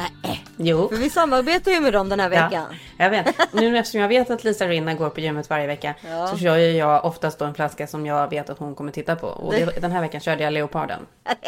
[0.00, 0.50] glacialflaska.
[0.56, 0.88] Jo.
[0.88, 2.66] För vi samarbetar ju med dem den här veckan.
[2.98, 3.52] Ja, jag vet.
[3.52, 6.26] Nu eftersom jag vet att Lisa Rinna går på gymmet varje vecka Ja.
[6.26, 9.16] så kör ju jag oftast då en flaska som jag vet att hon kommer titta
[9.16, 9.26] på.
[9.26, 11.06] Och det, den här veckan körde jag Leoparden.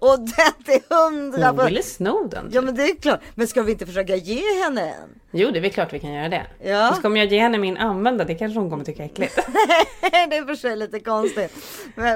[0.00, 0.20] Och
[0.66, 2.48] det är hundra Hon ville sno den.
[2.52, 3.20] Ja men det är klart.
[3.34, 5.20] Men ska vi inte försöka ge henne en?
[5.30, 6.46] Jo, det är väl klart vi kan göra det.
[6.62, 6.90] Ja.
[6.90, 9.34] Och så kommer jag ge henne min använda, det kanske hon kommer tycka är äckligt.
[10.00, 11.56] det är för sig lite konstigt.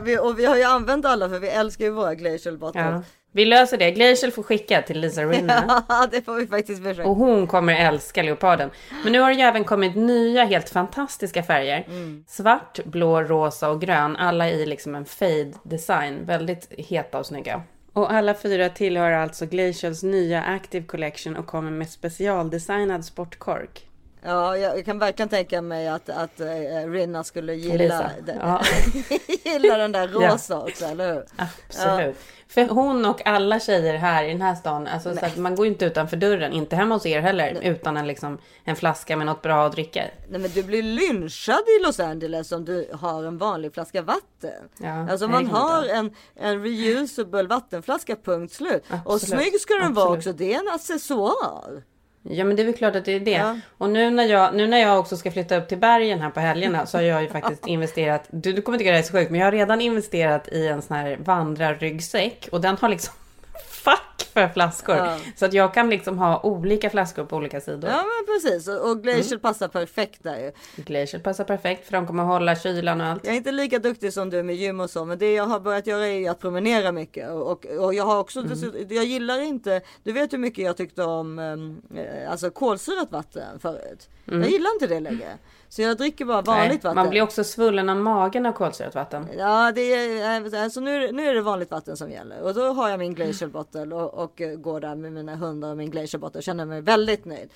[0.02, 2.84] Vi, och vi har ju använt alla för vi älskar ju våra glacial bottles.
[2.84, 3.02] Ja.
[3.34, 3.90] Vi löser det.
[3.90, 5.84] Glacial får skicka till Lisa Rinna.
[5.88, 7.08] Ja, det får vi faktiskt försöka.
[7.08, 8.70] Och hon kommer älska leoparden.
[9.04, 11.86] Men nu har det ju även kommit nya helt fantastiska färger.
[12.28, 14.16] Svart, blå, rosa och grön.
[14.16, 16.24] Alla i liksom en fade design.
[16.24, 17.62] Väldigt heta och snygga.
[17.92, 23.86] Och alla fyra tillhör alltså Glacials nya Active Collection och kommer med specialdesignad sportkork.
[24.24, 28.62] Ja, jag kan verkligen tänka mig att, att uh, Rinna skulle gilla den, Ja.
[29.44, 31.24] gilla den där rosa också, eller hur?
[31.36, 32.16] Absolut.
[32.48, 35.66] För hon och alla tjejer här i den här stan, alltså så att man går
[35.66, 39.26] ju inte utanför dörren, inte hemma hos er heller, utan en, liksom, en flaska med
[39.26, 40.04] något bra att dricka.
[40.28, 44.68] Nej men du blir lynchad i Los Angeles om du har en vanlig flaska vatten.
[44.78, 45.94] Ja, alltså nej, man har inte.
[45.94, 48.84] en, en reusable vattenflaska, punkt slut.
[49.04, 50.18] Och Absolut, snygg ska den vara absolut.
[50.18, 51.82] också, det är en accessoar.
[52.22, 53.30] Ja men det är väl klart att det är det.
[53.30, 53.58] Ja.
[53.78, 56.40] Och nu när, jag, nu när jag också ska flytta upp till bergen här på
[56.40, 59.12] helgerna så har jag ju faktiskt investerat, du, du kommer tycka det här är så
[59.12, 63.14] sjukt, men jag har redan investerat i en sån här vandrarryggsäck och den har liksom
[63.68, 64.96] fack för flaskor.
[64.96, 65.16] Ja.
[65.36, 67.90] Så att jag kan liksom ha olika flaskor på olika sidor.
[67.90, 69.40] Ja men precis, och, och Glacial Mm.
[69.40, 70.52] passar perfekt där ju.
[70.82, 73.24] Glacial passar perfekt för de kommer hålla kylan och allt.
[73.24, 75.60] Jag är inte lika duktig som du med gym och så, men det jag har
[75.60, 77.30] börjat göra är att promenera mycket.
[77.30, 78.86] Och, och, jag har också, Mm.
[78.90, 83.58] jag gillar inte, du vet hur mycket jag tyckte om um, eh, alltså kolsyrat vatten
[83.60, 84.08] förut.
[84.24, 85.38] Jag gillar inte det längre.
[85.68, 86.68] Så jag dricker bara vanligt Mm.
[86.70, 86.96] Nej, vatten.
[86.96, 89.26] Man blir också svullen av magen av kolsyrat vatten.
[89.38, 92.40] Ja, det är, alltså nu, nu är det vanligt vatten som gäller.
[92.42, 95.70] Och då har jag min glacial bottle och, och eh, går där med mina hundar
[95.70, 97.50] och min glacial bottle och känner mig väldigt nöjd.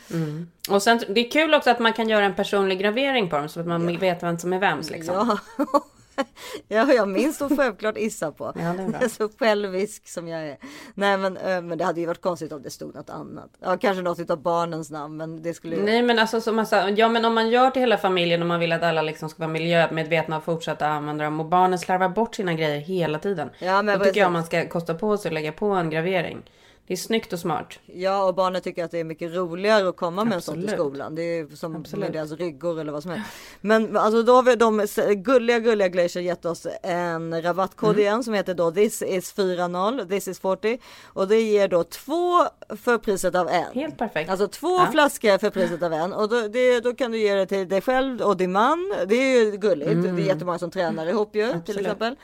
[0.70, 3.48] Och sen, det är kul också att man kan göra en personlig gravering på dem
[3.48, 5.38] så att man vet vem som är vems liksom.
[5.59, 5.66] Ja.
[6.68, 8.52] Ja, jag minns så självklart Issa på.
[8.55, 10.57] Ja, så självisk som jag är.
[10.94, 11.33] Nej, men,
[11.68, 13.50] men det hade ju varit konstigt om det stod något annat.
[13.61, 15.83] Ja, kanske något av barnens namn, men det skulle ju...
[15.83, 18.48] Nej men alltså som man sa, ja men om man gör till hela familjen och
[18.48, 22.09] man vill att alla liksom ska vara miljömedvetna och fortsätta använda dem och barnen slarvar
[22.09, 23.50] bort sina grejer hela tiden.
[23.59, 26.42] Ja, men Då tycker jag man ska kosta på sig att lägga på en gravering.
[26.88, 27.79] Det är snyggt och smart.
[27.87, 30.64] Ja, och barnen tycker att det är mycket roligare att komma med en sån till
[30.64, 30.81] Absolut.
[30.81, 31.14] skolan.
[31.14, 32.01] Det är som Absolut.
[32.05, 33.27] med deras ryggor eller vad som helst.
[33.61, 34.87] Men alltså då har vi de
[35.22, 38.01] gulliga, gulliga Glacier gett oss en rabattkod Mm.
[38.01, 42.44] igen som heter då this is 40, this is 40 och det ger då två
[42.77, 43.72] för priset av en.
[43.75, 44.31] Helt perfekt.
[44.31, 44.88] Alltså två Ja.
[44.92, 47.81] flaskor för priset av en och då, det, då kan du ge det till dig
[47.81, 48.94] själv och din man.
[49.07, 50.03] Det är ju gulligt.
[50.03, 51.59] Det är jättemånga som tränar ihop ju till Mm.
[51.61, 51.81] Absolut.
[51.87, 52.16] exempel.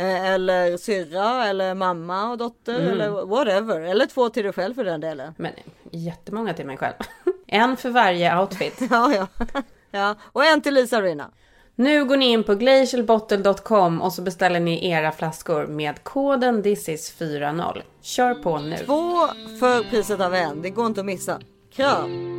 [0.00, 2.88] Eh, Eller syrra eller mamma och dotter Mm.
[2.92, 3.80] eller whatever.
[3.80, 5.34] Eller två till dig själv för den delen.
[5.36, 5.52] Men
[5.90, 6.94] jättemånga till mig själv.
[7.46, 8.80] En för varje outfit.
[8.90, 9.26] Ja, ja.
[9.90, 10.14] ja.
[10.22, 11.30] Och en till Lisa Rina.
[11.74, 17.82] Nu går ni in på glacialbottle.com och så beställer ni era flaskor med koden thisis40.
[18.02, 18.76] Kör på nu.
[18.76, 19.26] Två
[19.60, 20.62] för priset av en.
[20.62, 21.40] Det går inte att missa.
[21.74, 22.29] Kram!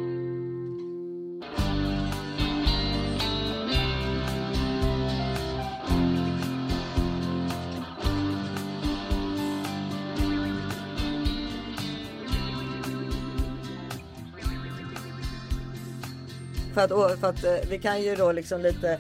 [16.88, 19.00] För att, för att eh, vi kan ju då liksom lite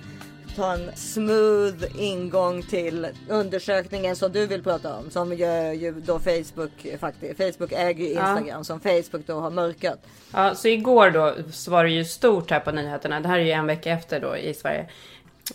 [0.55, 5.09] ta en smooth ingång till undersökningen som du vill prata om.
[5.09, 7.37] Som gör ju då Facebook faktiskt.
[7.37, 9.99] Facebook äger ju Instagram som Facebook då har mörkat.
[10.33, 13.19] Ja, så igår då så var det ju stort här på nyheterna.
[13.19, 14.89] Det här är ju en vecka efter då i Sverige.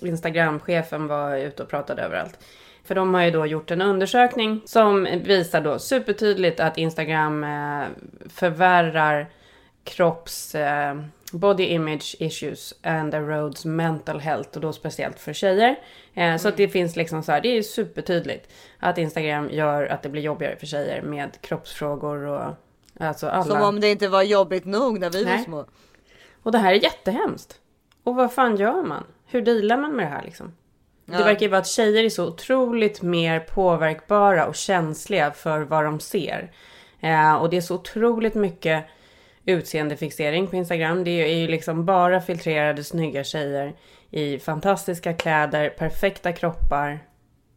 [0.00, 2.38] Instagramchefen var ute och pratade överallt.
[2.84, 7.86] För de har ju då gjort en undersökning som visar då supertydligt att Instagram eh,
[8.28, 9.26] förvärrar
[9.84, 10.94] kropps eh,
[11.32, 15.76] body image issues and erodes mental health och då speciellt för tjejer.
[16.14, 20.02] Eh, Så att det finns liksom så här, det är supertydligt att Instagram gör att
[20.02, 22.54] det blir jobbigare för tjejer med kroppsfrågor och
[23.00, 23.44] alltså alla.
[23.44, 25.44] Som om det inte var jobbigt nog när vi var Nej.
[25.44, 25.64] små.
[26.42, 27.60] Och det här är jättehemskt.
[28.02, 29.04] Och vad fan gör man?
[29.26, 30.54] Hur dealar man med det här liksom?
[31.04, 31.24] Det Ja.
[31.24, 36.00] verkar ju vara att tjejer är så otroligt mer påverkbara och känsliga för vad de
[36.00, 36.52] ser.
[37.00, 38.84] Eh, och det är så otroligt mycket
[39.46, 41.04] utseendefixering på Instagram.
[41.04, 43.76] Det är ju liksom bara filtrerade snygga tjejer
[44.10, 46.98] i fantastiska kläder, perfekta kroppar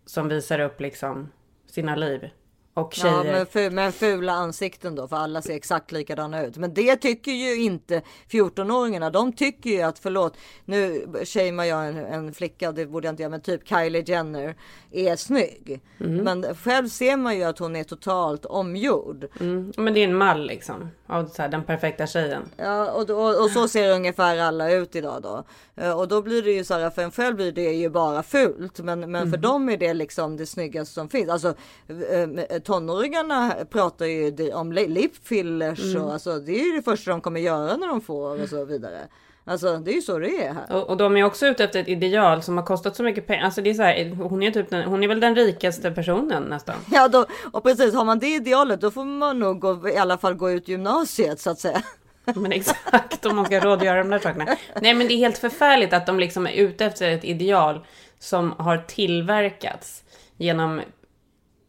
[0.05, 1.31] som visar upp liksom
[1.67, 2.29] sina liv.
[2.73, 3.13] Och tjejer.
[3.15, 6.57] Ja, men, fu- men fula ansikten då, för alla ser exakt likadana ut.
[6.57, 9.09] Men det tycker ju inte 14-åringarna.
[9.11, 13.23] De tycker ju att, förlåt, nu shamear jag en, en flicka, det borde jag inte
[13.23, 14.55] göra, men typ Kylie Jenner
[14.91, 15.81] är snygg.
[15.99, 16.15] Mm.
[16.23, 19.27] Men själv ser man ju att hon är totalt omgjord.
[19.39, 20.89] Mm, men det är en mall liksom.
[21.07, 22.43] Av så här, den perfekta tjejen.
[22.57, 25.43] Ja, och, då, och så ser ungefär alla ut idag då.
[25.75, 28.23] Eh, Och då blir det ju så här, för en själv blir det ju bara
[28.23, 28.79] fult.
[28.79, 29.31] Men, men Mm.
[29.31, 31.29] för dem är det liksom det snyggaste som finns.
[31.29, 31.53] Alltså
[31.87, 36.01] eh, tonåringarna pratar ju om li- lipfillers Mm.
[36.03, 38.65] och alltså det är ju det första de kommer göra när de får och så
[38.65, 38.97] vidare.
[39.45, 40.75] Alltså det är ju så det är här.
[40.75, 43.45] Och, och de är också ute efter ett ideal som har kostat så mycket pengar.
[43.45, 46.43] Alltså det är så här, hon är typ den, hon är väl den rikaste personen
[46.43, 46.75] nästan.
[46.91, 50.17] Ja, då, och precis har man det idealet då får man nog gå, i alla
[50.17, 51.81] fall gå ut gymnasiet så att säga.
[52.35, 54.45] Men exakt, om man ska ha råd att göra de där sakerna.
[54.81, 57.85] Nej men det är helt förfärligt att de liksom är ute efter ett ideal
[58.19, 60.03] som har tillverkats
[60.37, 60.81] genom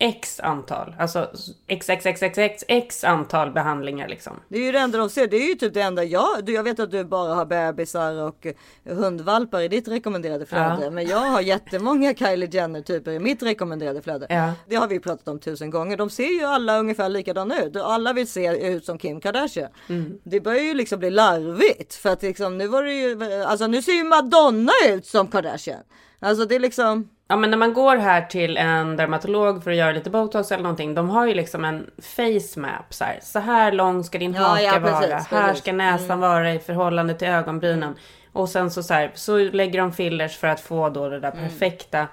[0.03, 1.31] X antal, alltså
[1.67, 4.41] XXXXX X antal behandlingar liksom.
[4.49, 5.27] Det är ju det enda de ser.
[5.27, 6.51] Det är ju typ det enda jag.
[6.51, 10.79] Jag vet att du bara har bebisar och eh, hundvalpar i ditt rekommenderade flöde.
[10.83, 10.91] Ja.
[10.91, 14.27] Men jag har jättemånga Kylie Jenner typer i mitt rekommenderade flöde.
[14.29, 14.53] Ja.
[14.69, 15.97] Det har vi pratat om tusen gånger.
[15.97, 17.77] De ser ju alla ungefär likadana ut.
[17.77, 19.71] Alla vill se ut som Kim Kardashian.
[19.89, 20.19] Mm.
[20.25, 21.95] Det börjar ju liksom bli larvigt.
[21.95, 23.25] För att liksom nu var det ju.
[23.45, 25.83] Alltså nu ser ju Madonna ut som Kardashian.
[26.21, 27.09] Alltså det är liksom.
[27.29, 30.63] Ja men när man går här till en dermatolog för att göra lite botox eller
[30.63, 30.95] någonting.
[30.95, 33.19] De har ju liksom en face map så här.
[33.23, 35.19] Så här lång ska din Ja, haka ja, precis, vara.
[35.19, 35.63] Här precis.
[35.63, 37.95] ska näsan vara i förhållande till ögonbrynen.
[38.33, 41.31] Och sen så, så, här, så lägger de fillers för att få då det där
[41.33, 41.49] Mm.
[41.49, 42.07] perfekta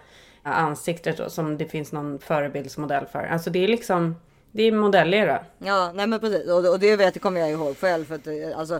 [0.44, 3.20] ansiktet då, som det finns någon förebildsmodell för.
[3.32, 4.16] Alltså det är liksom,
[4.52, 5.40] det är modellera.
[5.58, 6.50] Ja, nej men precis.
[6.50, 8.06] Och, och det vet kommer jag ihåg själv.
[8.06, 8.80] För att, alltså,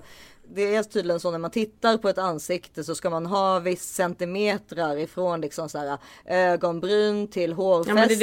[0.54, 3.84] det är tydligen så när man tittar på ett ansikte så ska man ha viss
[3.94, 8.02] centimetrar ifrån liksom så här, ögonbryn till hårfäste.
[8.02, 8.16] Ja det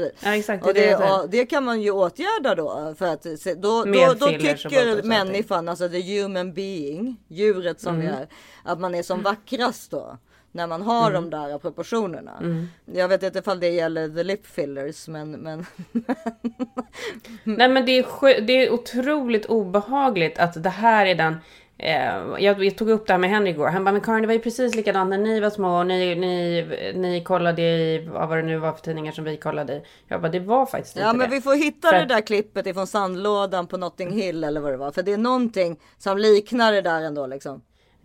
[0.00, 0.12] det.
[0.20, 2.94] Ja, exakt, det det, det, det kan man ju åtgärda då.
[2.98, 8.06] För att då, då, då tycker människan, alltså the human being, djuret som Mm.
[8.06, 8.28] vi är,
[8.64, 10.18] att man är som vackrast då.
[10.52, 11.30] När man har Mm.
[11.30, 12.66] de där proportionerna.
[12.84, 15.66] Jag vet inte ifall det gäller the lip fillers men, men
[17.44, 21.36] Nej men det är, det är otroligt obehagligt att det här är den
[21.82, 23.66] Eh, jag, jag tog upp det här med Henry igår.
[23.68, 26.14] Han bara, men Karin det var ju precis likadant när ni var små och ni,
[26.14, 26.62] ni,
[26.94, 29.82] ni kollade i, vad var det nu var för tidningar som vi kollade i.
[30.08, 31.36] Jag bara, det var faktiskt Ja inte men det.
[31.36, 34.76] vi får hitta För det där klippet ifrån sandlådan på Notting Hill eller vad det
[34.76, 34.90] var.
[34.90, 37.62] För det är någonting som liknar det där ändå liksom.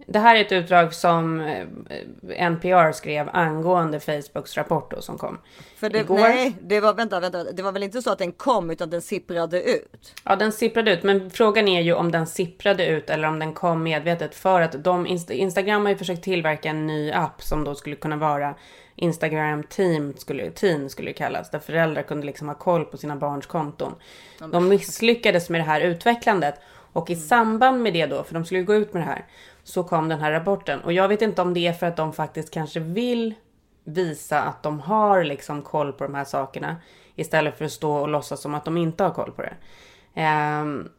[0.08, 1.66] Det här är ett utdrag som eh,
[2.52, 5.38] NPR skrev angående Facebooks rapport då, som kom
[5.76, 6.20] För det, igår.
[6.20, 9.02] nej, det var, vänta, vänta, det var väl inte så att den kom utan den
[9.02, 10.14] sipprade ut.
[10.24, 13.54] Ja, den sipprade ut, men frågan är ju om den sipprade ut eller om den
[13.54, 17.64] kom medvetet för att de Inst- Instagram har ju försökt tillverka en ny app som
[17.64, 18.56] då skulle kunna vara
[18.96, 23.16] Instagram Team skulle, teen skulle det kallas, där föräldrar kunde liksom ha koll på sina
[23.16, 23.96] barns konton.
[24.52, 26.56] De misslyckades med det här utvecklandet
[26.96, 29.26] och i samband med det då, för de skulle gå ut med det här,
[29.64, 30.82] så kom den här rapporten.
[30.82, 33.34] Och jag vet inte om det är för att de faktiskt kanske vill
[33.84, 36.76] visa att de har liksom koll på de här sakerna
[37.16, 39.56] istället för att stå och låtsas som att de inte har koll på det.
[40.14, 40.90] Ehm,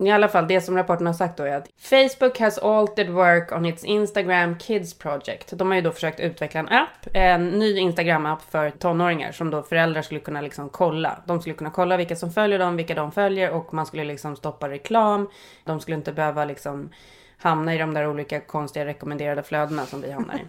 [0.00, 3.52] I alla fall, det som rapporten har sagt då är att Facebook has altered work
[3.52, 5.52] on its Instagram Kids Project.
[5.58, 9.62] De har ju då försökt utveckla en app, en ny Instagram-app för tonåringar som då
[9.62, 11.22] föräldrar skulle kunna liksom kolla.
[11.26, 14.36] De skulle kunna kolla vilka som följer dem, vilka de följer och man skulle liksom
[14.36, 15.28] stoppa reklam.
[15.64, 16.90] De skulle inte behöva liksom
[17.38, 20.40] hamna i de där olika konstiga rekommenderade flödena som vi hamnar i.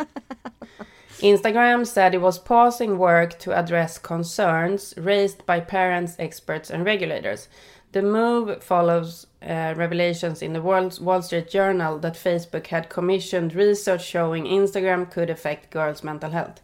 [1.22, 7.48] Instagram said it was pausing work to address concerns raised by parents, experts, and regulators.
[7.92, 13.56] The move follows uh, revelations in the World's Wall Street Journal that Facebook had commissioned
[13.56, 16.62] research showing Instagram could affect girls' mental health.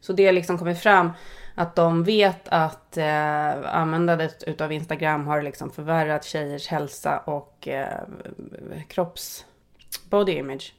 [0.00, 1.10] Så det har liksom kommit fram
[1.54, 8.02] att de vet att eh, användandet utav Instagram har liksom förvärrat tjejers hälsa och eh,
[8.88, 9.44] kropps...
[10.10, 10.74] body image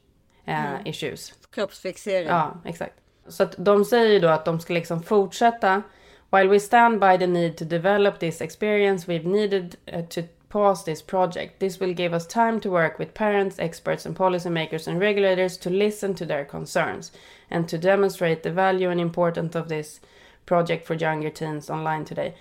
[0.46, 1.34] eh, issues.
[1.52, 2.28] Kroppsfixering.
[2.28, 2.94] Ja, exakt.
[3.28, 5.82] Så att de säger ju då att de ska liksom fortsätta.
[6.30, 10.84] While we stand by the need to develop this experience, we've needed uh, to pause
[10.84, 11.60] this project.
[11.60, 15.70] This will give us time to work with parents, experts, and policymakers and regulators to
[15.70, 17.12] listen to their concerns
[17.50, 20.00] and to demonstrate the value and importance of this
[20.46, 22.34] project for younger teens online today.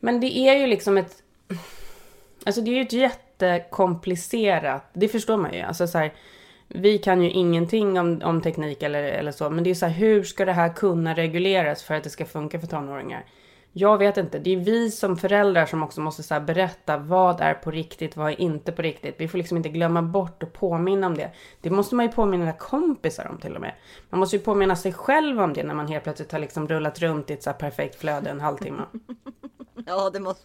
[0.00, 1.22] Men det är ju liksom ett...
[2.44, 4.90] Alltså det är ju ett jättekomplicerat...
[4.92, 5.60] Det förstår man ju.
[5.60, 6.12] Alltså så här,
[6.74, 9.92] vi kan ju ingenting om, om teknik eller, eller så, men det är så här,
[9.92, 13.24] hur ska det här kunna regleras för att det ska funka för tonåringar?
[13.72, 14.38] Jag vet inte.
[14.38, 18.16] Det är vi som föräldrar som också måste så här berätta vad är på riktigt,
[18.16, 19.14] vad är inte på riktigt.
[19.18, 21.30] Vi får liksom inte glömma bort och påminna om det.
[21.60, 23.74] Det måste man ju påminna kompisar om till och med.
[24.10, 26.98] Man måste ju påminna sig själv om det när man helt plötsligt har liksom rullat
[26.98, 28.82] runt i ett så här perfekt flöde en halvtimme.
[29.86, 30.42] Ja, det måste...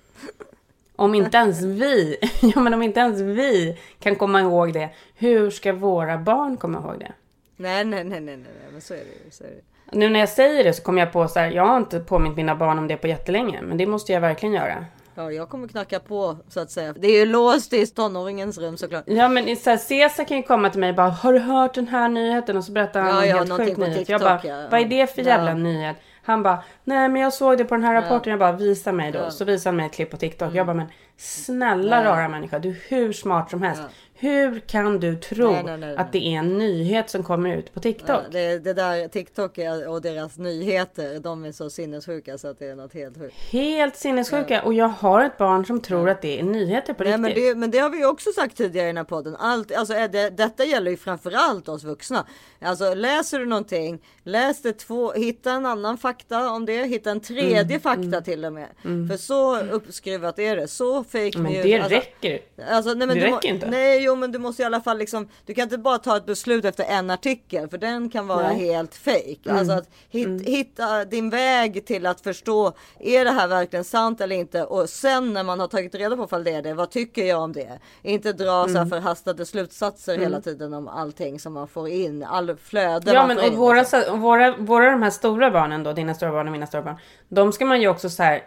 [0.95, 5.49] Om inte ens vi, ja men om inte ens vi kan komma ihåg det, hur
[5.49, 7.11] ska våra barn komma ihåg det?
[7.57, 9.31] Nej, nej, nej, nej, nej, men så är det ju.
[9.31, 9.53] Så är det.
[9.55, 9.61] ju.
[9.91, 12.35] Nu när jag säger det så kommer jag på så här, jag har inte påmint
[12.37, 14.85] mina barn om det på jättelänge, men det måste jag verkligen göra.
[15.15, 16.93] Ja, jag kommer knacka på så att säga.
[16.93, 19.03] Det är ju låst i tonåringens rum såklart.
[19.07, 21.73] Ja men så här, Cesar kan ju komma till mig och bara, har du hört
[21.73, 22.57] den här nyheten?
[22.57, 23.97] Och så berättar han Ja, en ja, helt sjuk nyhet.
[23.97, 24.67] TikTok, jag bara, ja.
[24.71, 25.55] vad är det för jävla Ja.
[25.57, 25.95] nyhet?
[26.25, 28.31] Han bara, nej men jag såg det på den här rapporten.
[28.31, 29.19] Jag bara, visa mig då.
[29.19, 29.31] Mm.
[29.31, 30.53] Så visade han mig ett klipp på TikTok.
[30.53, 33.81] Jag bara, men snälla rara människa, du är hur smart som helst.
[34.25, 37.73] Hur kan du tro Nej, nej, nej, att det är en nyhet som kommer ut
[37.73, 38.21] på TikTok?
[38.31, 42.75] Det, det där TikTok och deras nyheter, de är så sinnessjuka så att det är
[42.75, 43.35] något helt sjukt.
[43.51, 44.61] Helt sinnessjuka.
[44.61, 47.35] Och jag har ett barn som tror att det är nyheter på Nej, riktigt.
[47.35, 49.35] men, det, men det har vi ju också sagt tidigare i den här podden.
[49.35, 52.25] Allt, alltså, det, detta gäller ju framförallt oss vuxna.
[52.61, 57.19] Alltså läser du någonting, läs det två, hitta en annan fakta om det, hitta en
[57.19, 58.67] tredje Mm, fakta till och med.
[58.81, 62.39] För så uppskruvat är det, så fake Men det alltså, räcker.
[62.71, 63.69] Alltså, nej, men Det du räcker inte.
[63.69, 65.27] Nej, jo, men du måste i alla fall liksom.
[65.45, 68.57] Du kan inte bara ta ett beslut efter en artikel, för den kan vara Nej.
[68.67, 69.35] helt fake.
[69.45, 69.57] Mm.
[69.57, 72.73] Alltså att hit, hitta din väg till att förstå.
[72.99, 74.63] Är det här verkligen sant eller inte?
[74.63, 77.41] Och sen när man har tagit reda på fall det är det, vad tycker jag
[77.41, 77.79] om det?
[78.01, 78.75] Inte dra så Mm.
[78.75, 83.37] här förhastade slutsatser hela tiden om allting som man får in, all flöde Ja men
[83.37, 83.57] och in.
[83.57, 84.01] våra, liksom.
[84.07, 86.95] så- våra, våra de här stora barnen då, dina stora barn och mina stora barn.
[87.29, 88.43] De ska man ju också så här.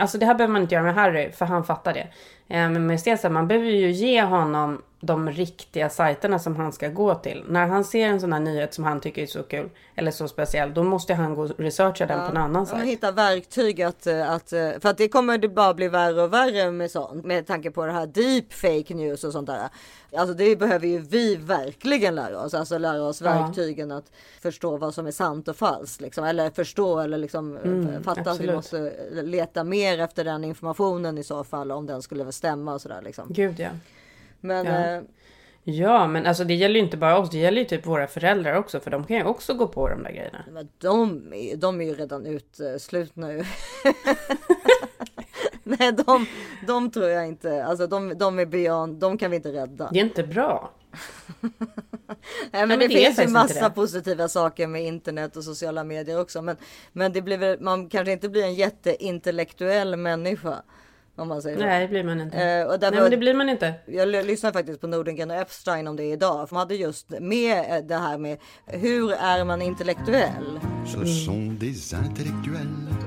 [0.00, 2.08] Alltså det här behöver man inte göra med Harry för han fattar det.
[2.48, 6.88] Eh, men med Cesar, man behöver ju ge honom de riktiga sajterna som han ska
[6.88, 7.44] gå till.
[7.48, 10.28] När han ser en sån här nyhet som han tycker är så kul eller så
[10.28, 12.84] speciell, då måste han gå och researcha den på en annan Ja, sajt.
[12.84, 16.32] hitta verktyg att, eh, att, eh, för att det kommer det bara bli värre och
[16.32, 17.24] värre med sånt.
[17.24, 19.68] Med tanke på det här deep fake news och sånt där.
[20.16, 22.54] Alltså det behöver ju vi verkligen lära oss.
[22.54, 23.30] Alltså lära oss Ja.
[23.30, 24.04] verktygen att
[24.42, 26.00] förstå vad som är sant och falskt.
[26.00, 26.24] Liksom.
[26.24, 31.24] Eller förstå eller liksom eh, fatta att vi måste leta mer efter den informationen i
[31.24, 31.72] så fall.
[31.72, 33.26] Om den skulle stämma och sådär liksom.
[33.28, 33.68] Gud ja.
[34.44, 34.96] Men Ja.
[34.96, 35.02] eh,
[35.66, 38.54] Ja men alltså det gäller ju inte bara oss, det gäller ju typ våra föräldrar
[38.56, 40.44] också för de kan ju också gå på de där grejerna.
[40.52, 43.32] men de, är- de är ju redan utslutna.
[43.32, 43.44] ju.
[45.62, 46.26] Nej, de,
[46.66, 47.64] de tror jag inte.
[47.64, 49.88] Alltså de, de är beyond, de kan vi inte rädda.
[49.92, 50.70] Det är inte bra.
[51.40, 51.46] Nej,
[52.50, 56.42] men, men det, det finns ju massa positiva saker med internet och sociala medier också.
[56.42, 56.56] Men,
[56.92, 60.62] men det blir väl, man kanske inte blir en jätteintellektuell människa.
[61.16, 61.58] Om man säger.
[61.58, 62.38] Nej, det blir man inte.
[62.42, 63.74] Eh, och därför, Nej, men det blir man inte.
[63.86, 66.46] Jag lyssnade faktiskt på Nordengren och Epstein om det idag.
[66.50, 70.60] De hade just med eh, det här med hur är man intellektuell?
[70.86, 73.03] Ce sont des intellectuels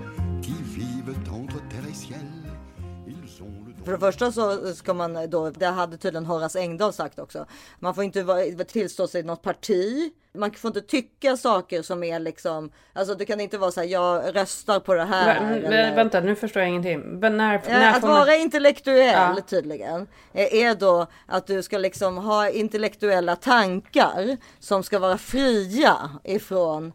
[3.87, 7.45] För det första så ska man då, det hade tydligen Horace Engdahl sagt också.
[7.79, 10.11] Man får inte vara, tillstå sig något parti.
[10.33, 13.87] Man får inte tycka saker som är liksom, alltså det kan inte vara så här,
[13.87, 15.39] jag röstar på det här.
[15.41, 16.99] Va, eller- vä- vänta, nu förstår jag ingenting.
[17.19, 18.17] Men när, Ja, när att får man...
[18.17, 19.41] vara intellektuell Ja.
[19.47, 25.95] tydligen är är då att du ska liksom ha intellektuella tankar som ska vara fria
[26.23, 26.93] ifrån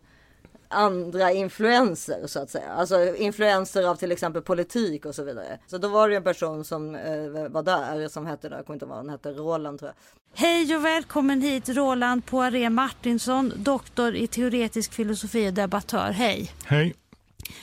[0.72, 2.72] andra influenser så att säga.
[2.72, 5.58] Alltså influenser av till exempel politik och så vidare.
[5.66, 8.84] Så då var det en person som eh, var där som hette, jag kommer inte
[8.84, 10.38] ihåg vad han hette, Roland tror jag.
[10.38, 16.10] Hej och välkommen hit Roland Poiré Martinsson, doktor i teoretisk filosofi och debattör.
[16.10, 16.50] Hej!
[16.64, 16.94] Hej.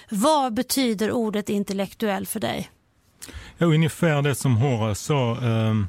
[0.09, 2.69] Vad betyder ordet intellektuell för dig?
[3.57, 5.37] Ja, ungefär det som Horace sa.
[5.41, 5.87] ehm,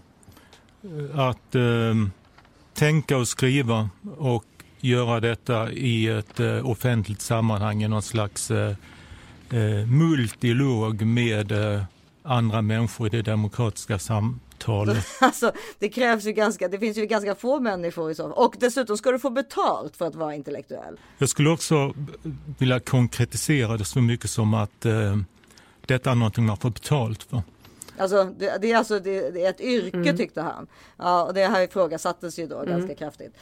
[1.15, 2.11] att ehm,
[2.75, 4.45] tänka och skriva och
[4.81, 8.75] göra detta i ett eh, offentligt sammanhang i någon slags eh,
[9.51, 11.53] eh, multilog med
[12.23, 15.07] andra människor i det demokratiska samtalet.
[15.21, 18.97] Alltså det krävs ju ganska, det finns ju ganska få människor i så Och dessutom
[18.99, 21.01] ska du få betalt för att vara intellektuell.
[21.19, 21.95] Jag skulle också
[22.59, 25.17] vilja konkretisera det så mycket som att eh,
[25.87, 27.43] detta är någonting man får betalt för.
[28.01, 30.17] Alltså det, det är alltså det, det är ett yrke Mm.
[30.17, 30.67] tyckte han.
[30.99, 33.33] Ja, och det här ifrågasattes ju då ganska kraftigt.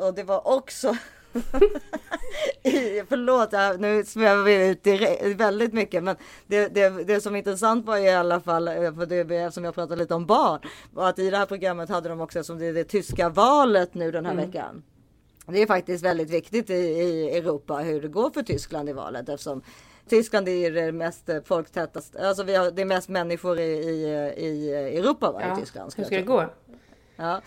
[0.00, 0.96] Och det var också
[2.62, 6.16] i, förlåt, nu svävar vi ut direkt, väldigt mycket, men
[6.46, 9.74] det, det, det som är intressant var i alla fall, eh, för det, eftersom jag
[9.74, 10.60] pratade lite om barn,
[10.92, 13.94] var att i det här programmet hade de också, som det är det tyska valet
[13.94, 14.46] nu den här Mm.
[14.46, 14.82] veckan.
[15.46, 19.28] Det är faktiskt väldigt viktigt i, i Europa hur det går för Tyskland i valet
[19.28, 19.62] eftersom
[20.08, 24.02] Tyskland är det mest folktätaste, alltså vi har det är mest människor i, i,
[24.36, 25.94] i Europa va, Ja, i Tyskland.
[25.96, 26.46] hur ska det gå?
[27.16, 27.40] Ja.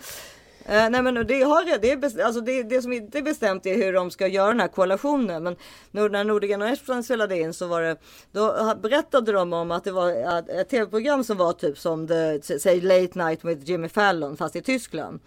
[0.66, 3.66] Eh, nej men det, har, det, är bes, alltså det, det som inte är bestämt
[3.66, 5.42] är hur de ska göra den här koalitionen.
[5.42, 5.56] Men
[5.90, 7.96] när Nordegren och Espen spelade in så var det,
[8.32, 10.10] då berättade de om att det var
[10.60, 14.62] ett tv-program som var typ som the, säg Late Night with Jimmy Fallon fast i
[14.62, 15.20] Tyskland.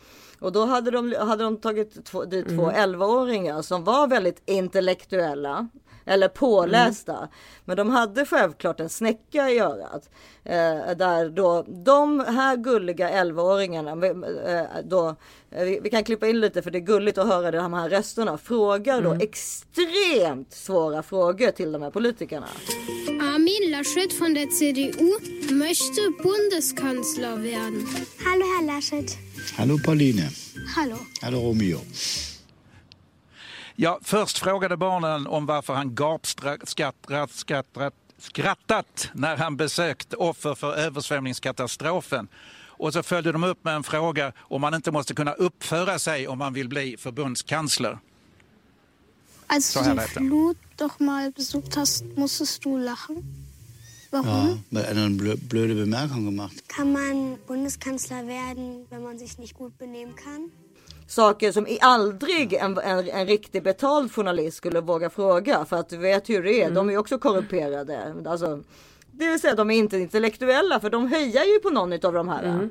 [0.46, 5.68] Och då hade de, hade de tagit två, dit två 11-åringar som var väldigt intellektuella.
[6.06, 7.28] Eller pålästa.
[7.66, 10.10] Men de hade självklart en snäcka i örat.
[10.44, 14.06] Eh, där då de här gulliga 11-åringarna.
[14.48, 15.16] Eh, då,
[15.52, 17.90] eh, vi, vi kan klippa in lite för det är gulligt att höra de här
[17.90, 18.38] rösterna.
[18.38, 22.48] Frågar då extremt svåra frågor till de här politikerna.
[23.08, 24.92] Armin Laschet der CDU
[25.56, 27.88] möchte Bundeskanzler werden.
[28.26, 29.35] Hallo, Herr Laschet.
[29.54, 30.30] Hallo Pauline.
[30.76, 30.98] Hallo.
[31.22, 31.80] Hallo Romeo.
[33.76, 40.76] Ja, först frågade barnen om varför han gapskrattat skrattat, skrattat när han besökt offer för
[40.76, 42.28] översvämningskatastrofen.
[42.78, 46.28] Och så följde de upp med en fråga om man inte måste kunna uppföra sig
[46.28, 48.00] om man vill bli förbundskansler.
[49.48, 50.20] Als du Leiter.
[50.20, 53.45] Flut doch mal besucht hast, musstest du lachen.
[54.24, 54.50] Warum?
[54.70, 56.68] Ja, weil einer eine blö- blöde Bemerkung gemacht.
[56.68, 60.52] Kann man Bundeskanzler werden, wenn man sich nicht gut benehmen kann?
[61.08, 65.66] Saker som aldrig en, en, en riktig betald journalist skulle våga fråga.
[65.66, 66.72] För att du vet hur det är.
[66.72, 68.16] De är ju också korrumperade.
[68.26, 68.64] Alltså,
[69.12, 72.28] det vill säga de är inte intellektuella för de höjer ju på någon av de
[72.30, 72.70] här.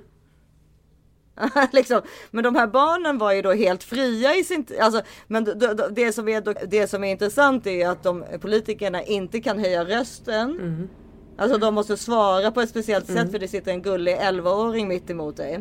[1.72, 2.02] liksom.
[2.30, 4.66] Men de här barnen var ju då helt fria i sin...
[4.80, 5.44] Alltså, men
[5.90, 9.58] det, som är, då- det som är intressant är ju att de politikerna inte kan
[9.58, 10.88] höja rösten.
[11.36, 15.10] Alltså de måste svara på ett speciellt sätt för det sitter en gullig 11-åring mitt
[15.10, 15.60] emot dig.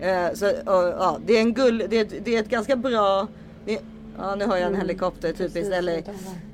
[0.00, 3.28] Eh, så, och, ja, det är en gull, det, är- det är ett ganska bra...
[3.66, 3.78] Det,
[4.18, 5.92] ja nu har jag en helikopter typiskt LA.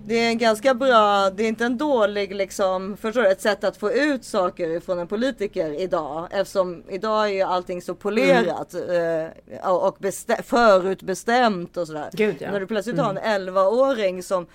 [0.06, 3.64] Det är en ganska bra, det är inte en dålig liksom, förstår du, ett sätt
[3.64, 6.28] att få ut saker från en politiker idag.
[6.30, 12.08] Eftersom idag är ju allting så polerat eh, och och bestä- förutbestämt och sådär.
[12.12, 12.50] Gud, ja.
[12.50, 14.46] När du plötsligt har en 11-åring som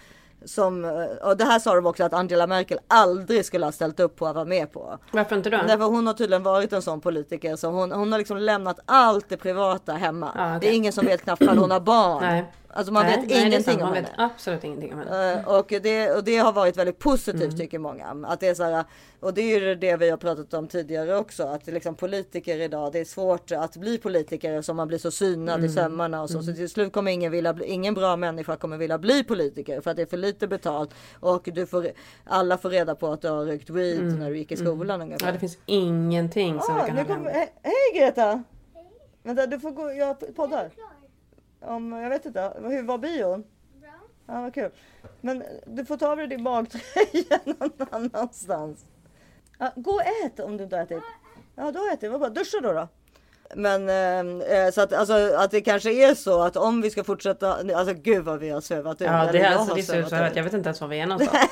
[0.45, 3.99] som, eh, och det här sa de också att Angela Merkel aldrig skulle ha ställt
[3.99, 4.97] upp på att vara med på.
[5.11, 5.57] Varför inte då?
[5.57, 9.29] Därför hon har tydligen varit en sån politiker som hon, hon har liksom lämnat allt
[9.29, 10.31] det privata hemma.
[10.35, 10.59] Ja, okej.
[10.61, 12.23] Det är ingen som vet knappt att hon har barn.
[12.23, 12.45] Nej.
[12.75, 13.81] Alltså man Nej, vet nej, det är ingenting sant.
[13.81, 14.07] om Man henne.
[14.07, 15.33] vet absolut ingenting om henne.
[15.33, 17.57] Eh, Och det, och det har varit väldigt positivt Mm.
[17.57, 18.15] tycker många.
[18.27, 18.83] Att det är så här,
[19.19, 21.43] och det är ju det vi har pratat om tidigare också.
[21.43, 25.11] Att det liksom politiker idag, det är svårt att bli politiker som man blir så
[25.11, 25.69] synad i Mm.
[25.75, 26.43] sömmarna och så.
[26.43, 29.91] Så till slut kommer ingen vilja bli, ingen bra människa kommer vilja bli politiker för
[29.91, 30.89] att det är för lite betalt.
[31.19, 31.87] Och du får,
[32.23, 34.19] alla får reda på att du har rökt weed Mm.
[34.19, 35.25] när du gick i skolan ungefär.
[35.27, 37.33] Ja, det finns ingenting som Ah, vi kan med.
[37.33, 38.43] he, hej Greta!
[39.23, 40.69] Vänta du får gå, jag poddar.
[41.65, 43.43] Om, jag vet inte, hur var bion?
[43.81, 43.89] Bra.
[44.27, 44.71] Ja vad kul.
[45.21, 48.85] Men du får ta av dig din magtröja någon annanstans.
[49.59, 51.03] Ja, gå och ät om du inte har ätit.
[51.55, 52.29] Ja du har ätit, vad bra.
[52.29, 52.87] Duscha då då.
[53.55, 53.89] Men
[54.41, 57.93] eh, så att, alltså, att det kanske är så att om vi ska fortsätta, alltså
[57.93, 59.07] gud vad vi har svävat ut.
[59.07, 60.21] Ja, Eller det, är, alltså, det är så svävat så ut.
[60.21, 61.49] att jag vet inte ens var vi är någonstans.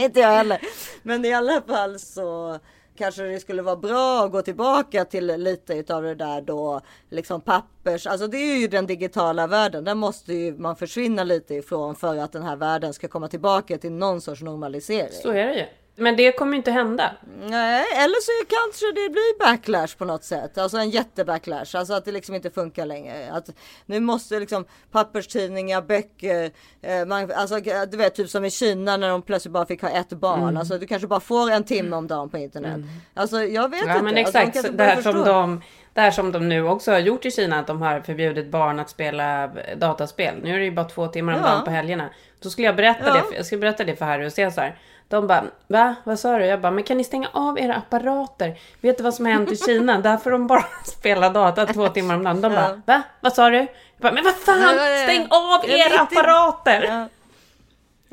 [0.00, 0.60] inte jag heller.
[1.02, 2.58] Men i alla fall så
[2.96, 6.80] kanske det skulle vara bra att gå tillbaka till lite utav det där då
[7.10, 8.06] liksom pappers.
[8.06, 9.84] Alltså det är ju den digitala världen.
[9.84, 13.78] Där måste ju man försvinna lite ifrån för att den här världen ska komma tillbaka
[13.78, 15.12] till någon sorts normalisering.
[15.22, 15.66] Så är det ju.
[15.96, 17.12] Men det kommer inte hända.
[17.40, 20.58] Nej, eller så kanske det blir backlash på något sätt.
[20.58, 21.76] Alltså en jättebacklash.
[21.76, 23.30] Alltså att det liksom inte funkar längre.
[23.32, 23.50] Att
[23.86, 26.50] nu måste liksom papperstidningar, böcker,
[26.82, 29.88] eh, man, alltså du vet typ som i Kina när de plötsligt bara fick ha
[29.88, 30.42] ett barn.
[30.42, 30.56] Mm.
[30.56, 32.80] Alltså du kanske bara får en timme om dagen på internet.
[33.14, 34.02] Alltså jag vet Ja inte.
[34.04, 36.90] men Alltså, de exakt, kanske så börjar där, som de, där som de nu också
[36.92, 40.34] har gjort i Kina, att de har förbjudit barn att spela dataspel.
[40.42, 41.46] Nu är det ju bara två timmar om Ja.
[41.46, 42.08] dagen på helgerna.
[42.42, 43.14] Då skulle jag berätta Ja.
[43.30, 44.78] det, jag skulle berätta det för Harry och Cesar.
[45.14, 45.94] De bara, va?
[46.04, 46.46] Vad sa du?
[46.46, 48.58] Jag bara, men kan ni stänga av era apparater?
[48.80, 49.98] Vet du vad som har hänt i Kina?
[50.00, 52.40] Där får de bara spela data två timmar om dagen.
[52.40, 53.02] De bara, va?
[53.20, 53.56] Vad sa du?
[53.56, 53.66] Jag
[53.98, 54.74] bara, men vad fan!
[55.04, 57.08] Stäng av era apparater!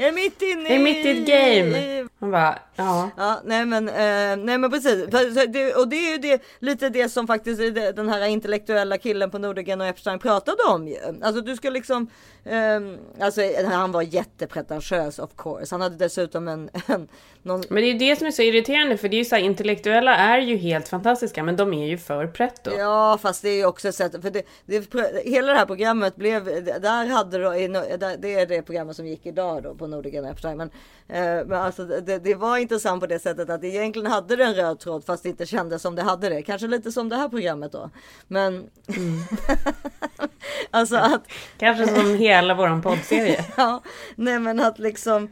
[0.01, 0.07] Ja.
[0.07, 1.77] Jag är mitt inne Det är mitt i ett game.
[1.77, 3.09] i- Man bara, ja.
[3.17, 5.03] Ja, nej men, eh, nej men precis.
[5.75, 7.59] Och det är ju det, lite det som faktiskt
[7.95, 10.97] den här intellektuella killen på Nordegren och Epstein pratade om ju.
[11.21, 12.07] Alltså du ska liksom,
[12.45, 13.41] ehm, alltså
[13.71, 15.73] han var jättepretentiös of course.
[15.75, 17.07] Han hade dessutom en, en
[17.43, 19.35] någon, Men det är ju det som är så irriterande, för det är ju så
[19.35, 22.71] här, intellektuella är ju helt fantastiska, men de är ju för pretto.
[22.77, 24.91] Ja, fast det är ju också ett sätt, för det, det,
[25.25, 26.45] hela det här programmet blev,
[26.81, 27.67] där hade då, i
[28.19, 30.57] det är det programmet som gick idag då på Nordicen Epstein.
[30.57, 30.69] Men,
[31.07, 34.53] eh, men alltså det, det var intressant på det sättet att egentligen hade det en
[34.53, 36.41] röd tråd fast det inte kändes som det hade det.
[36.41, 37.89] Kanske lite som det här programmet då.
[38.27, 38.69] Men
[40.71, 41.23] alltså att
[41.57, 43.45] Kanske som hela våran poddserie.
[43.57, 43.81] ja,
[44.15, 45.29] nej men att liksom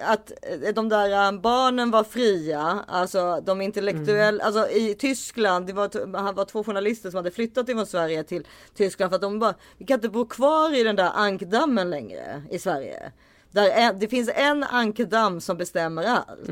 [0.00, 5.72] att eh, de där eh, barnen var fria, alltså de intellektuella, alltså i Tyskland, det
[5.72, 9.38] var, han var två journalister som hade flyttat ifrån Sverige till Tyskland för att de
[9.38, 13.12] bara, vi kan inte bo kvar i den där ankdammen längre i Sverige.
[13.52, 16.48] Där en, det finns en ankdamm som bestämmer allt.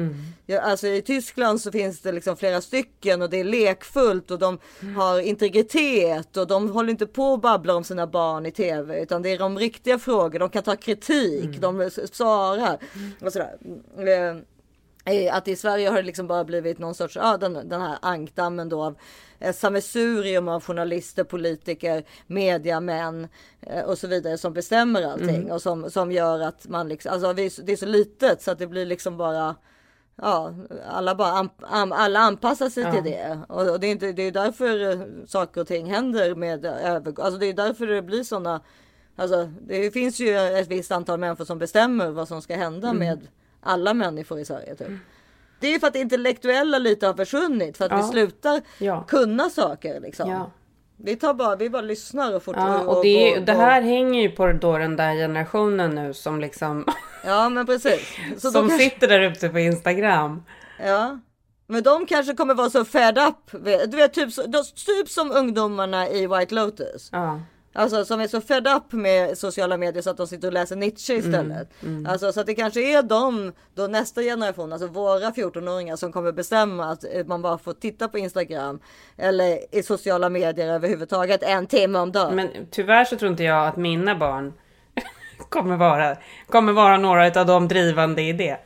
[0.46, 4.38] Ja, alltså i Tyskland så finns det liksom flera stycken och det är lekfullt och
[4.38, 4.58] de
[4.96, 9.22] har integritet och de håller inte på och babblar om sina barn i tv utan
[9.22, 10.38] det är de riktiga frågor.
[10.38, 12.78] De kan ta kritik, de s- svarar
[13.20, 13.56] och sådär.
[15.08, 17.80] Eh, eh, Att i Sverige har det liksom bara blivit någon sorts, ja den, den
[17.80, 18.96] här ankdammen då av
[19.40, 23.28] ett sammelsurium av journalister, politiker, mediamän
[23.60, 25.50] eh, och så vidare som bestämmer allting Mm.
[25.50, 27.42] och som, som gör att man liksom, alltså det
[27.72, 29.54] är så litet så att det blir liksom bara
[30.22, 30.54] Ja,
[30.88, 32.92] alla bara an, an, alla anpassar sig Ja.
[32.92, 36.64] till det och, det är inte, det är därför eh, saker och ting händer med
[36.64, 38.60] över, alltså det är därför det blir sådana
[39.16, 42.98] Alltså det finns ju ett visst antal människor som bestämmer vad som ska hända Mm.
[42.98, 43.28] med
[43.62, 44.74] alla människor i Sverige.
[44.74, 44.88] Typ.
[45.60, 47.96] Det är för att det intellektuella lite har försvunnit för att Ja.
[47.96, 49.04] vi slutar Ja.
[49.08, 50.30] kunna saker liksom.
[50.30, 50.50] Ja.
[50.96, 54.22] Vi tar bara, vi bara lyssnar och fort Ja, och det, är- det här hänger
[54.22, 56.84] ju på då den där generationen nu som liksom
[57.24, 58.16] Ja men precis.
[58.38, 60.42] Som kanske, sitter där ute på Instagram.
[60.84, 61.18] ja.
[61.70, 63.50] Men de kanske kommer vara så fed up.
[63.90, 64.30] Du vet typ,
[64.86, 67.08] typ som ungdomarna i White Lotus.
[67.12, 67.40] Ja.
[67.78, 70.76] Alltså som är så fed up med sociala medier så att de sitter och läser
[70.76, 71.68] Nietzsche istället.
[71.82, 72.06] mm.
[72.06, 76.32] Alltså så att det kanske är de, då nästa generation, alltså våra 14-åringar som kommer
[76.32, 78.80] bestämma att eh, man bara får titta på Instagram
[79.16, 82.36] eller i sociala medier överhuvudtaget en timme om dagen.
[82.36, 84.52] Men tyvärr så tror inte jag att mina barn
[85.48, 86.16] kommer vara,
[86.48, 88.58] kommer vara några av de drivande i det.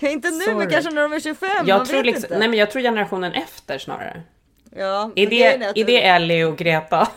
[0.00, 0.56] inte nu, sorry.
[0.56, 1.48] men kanske när de är 25.
[1.66, 2.38] Jag tror, liksom, inte.
[2.38, 4.22] nej, men jag tror generationen efter snarare.
[4.76, 7.08] ja, Är grejen det, att- är det Ellie och Greta?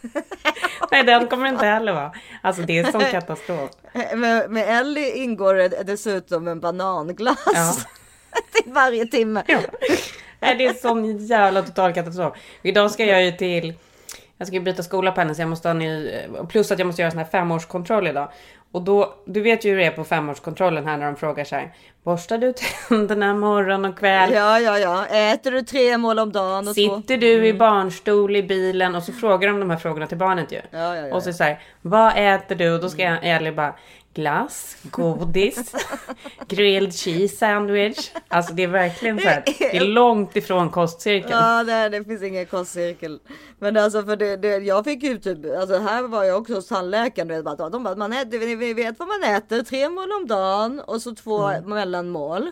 [0.90, 2.12] nej, den kommer inte heller vara.
[2.42, 3.70] Alltså det är sån katastrof.
[4.14, 7.74] Med, med Ellie ingår det dessutom en bananglass Ja.
[8.62, 9.44] till varje timme.
[10.40, 12.36] Nej, det är sån jävla total katastrof.
[12.62, 13.74] Idag ska jag ju till...
[14.36, 16.12] Jag ska ju byta skola på henne så jag måste ha ny...
[16.48, 18.32] Plus att jag måste göra sån här femårskontroll idag.
[18.72, 21.56] Och då, du vet ju hur det är på femårskontrollen här när de frågar så
[21.56, 21.72] här.
[22.02, 22.54] Borstar du
[22.88, 24.32] tänderna morgon och kväll?
[24.32, 25.06] Ja, ja, ja.
[25.06, 26.68] Äter du tre mål om dagen?
[26.68, 26.74] Och?
[26.74, 28.94] Sitter du i barnstol i bilen?
[28.94, 30.60] Och så frågar de de här frågorna till barnet ju.
[30.70, 31.14] Ja, ja, ja.
[31.14, 32.74] Och så så här, vad äter du?
[32.74, 33.74] Och då ska Ellie bara,
[34.14, 35.74] glass, godis,
[36.48, 38.10] grilled cheese sandwich.
[38.28, 41.32] Alltså det är verkligen så här, det är långt ifrån kostcirkeln.
[41.32, 43.20] Ja, nej, det finns ingen kostcirkel.
[43.58, 46.68] Men alltså för det, det, jag fick ju typ, alltså här var jag också hos
[46.68, 47.28] tandläkaren.
[47.28, 50.80] du vet, De bara, man äter, vi vet vad man äter, tre mål om dagen
[50.80, 52.50] och så två mellanmål.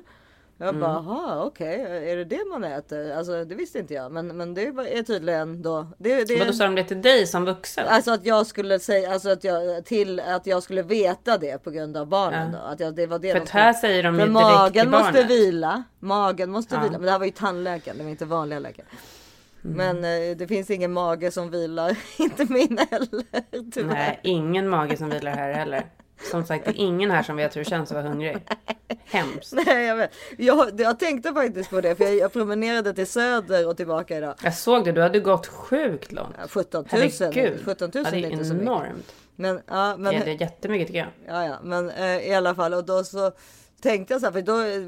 [0.60, 0.80] Jag Mm.
[0.80, 1.80] bara, jaha okej,
[2.12, 3.12] är det det man äter?
[3.12, 5.86] Alltså det visste inte jag, men, men det är tydligen då.
[5.98, 7.84] Det, det, Men då sa de det till dig som vuxen?
[7.88, 11.70] Alltså att jag skulle säga, alltså att jag till att jag skulle veta det på
[11.70, 12.58] grund av barnen Ja.
[12.58, 12.64] då.
[12.64, 14.72] Att jag, det var det För de att här skulle- säger de ju direkt magen
[14.72, 15.30] till måste barnet.
[15.30, 15.82] vila.
[15.98, 16.80] Magen måste Ja.
[16.80, 16.92] vila.
[16.92, 18.86] Men det här var ju tandläkaren, det var inte vanliga läkare.
[19.60, 21.98] Men eh, det finns ingen mage som vilar.
[22.18, 23.70] inte min heller.
[23.72, 23.94] Tyvärr.
[23.94, 25.84] Nej, ingen mage som vilar här heller.
[26.30, 28.36] Som sagt, det är ingen här som vet hur det känns att vara hungrig.
[29.04, 29.52] Hemskt.
[29.66, 30.10] Nej, jag, vet.
[30.38, 34.34] Jag, jag tänkte faktiskt på det för jag, jag promenerade till Söder och tillbaka idag.
[34.42, 36.34] Jag såg det, du hade gått sjukt långt.
[36.38, 37.00] Ja, 17 000.
[37.00, 37.60] Herregud.
[37.64, 39.12] 17 000 ja, det är är inte enormt.
[39.36, 41.08] Men, ja, men, Ja, det är jättemycket tycker jag.
[41.36, 43.32] Ja, ja, men eh, i alla fall och då så
[43.82, 44.42] tänkte jag så här, för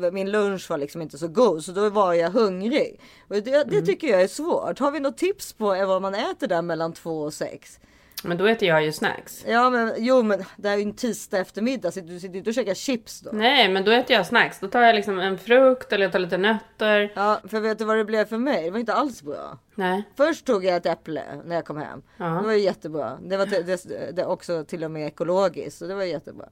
[0.05, 3.01] då min lunch var liksom inte så god så då var jag hungrig.
[3.29, 3.85] Och det, det Mm.
[3.87, 4.79] tycker jag är svårt.
[4.79, 7.79] Har vi något tips på vad man äter där mellan två och sex?
[8.25, 9.45] Men då äter jag ju snacks.
[9.49, 11.91] Ja, men jo, men det är ju en tisdag eftermiddag.
[11.91, 13.31] Så du sitter inte och käkar chips då?
[13.33, 14.61] Nej, men då äter jag snacks.
[14.61, 17.13] Då tar jag liksom en frukt eller jag tar lite nötter.
[17.15, 18.65] Ja, för vet du vad det blev för mig?
[18.65, 19.59] Det var inte alls bra.
[19.75, 20.03] Nej.
[20.17, 22.03] Först tog jag ett äpple när jag kom hem.
[22.17, 22.25] Ja.
[22.25, 23.19] Det var ju jättebra.
[23.23, 25.79] Det var det, det också till och med ekologiskt.
[25.79, 26.47] Så det var jättebra.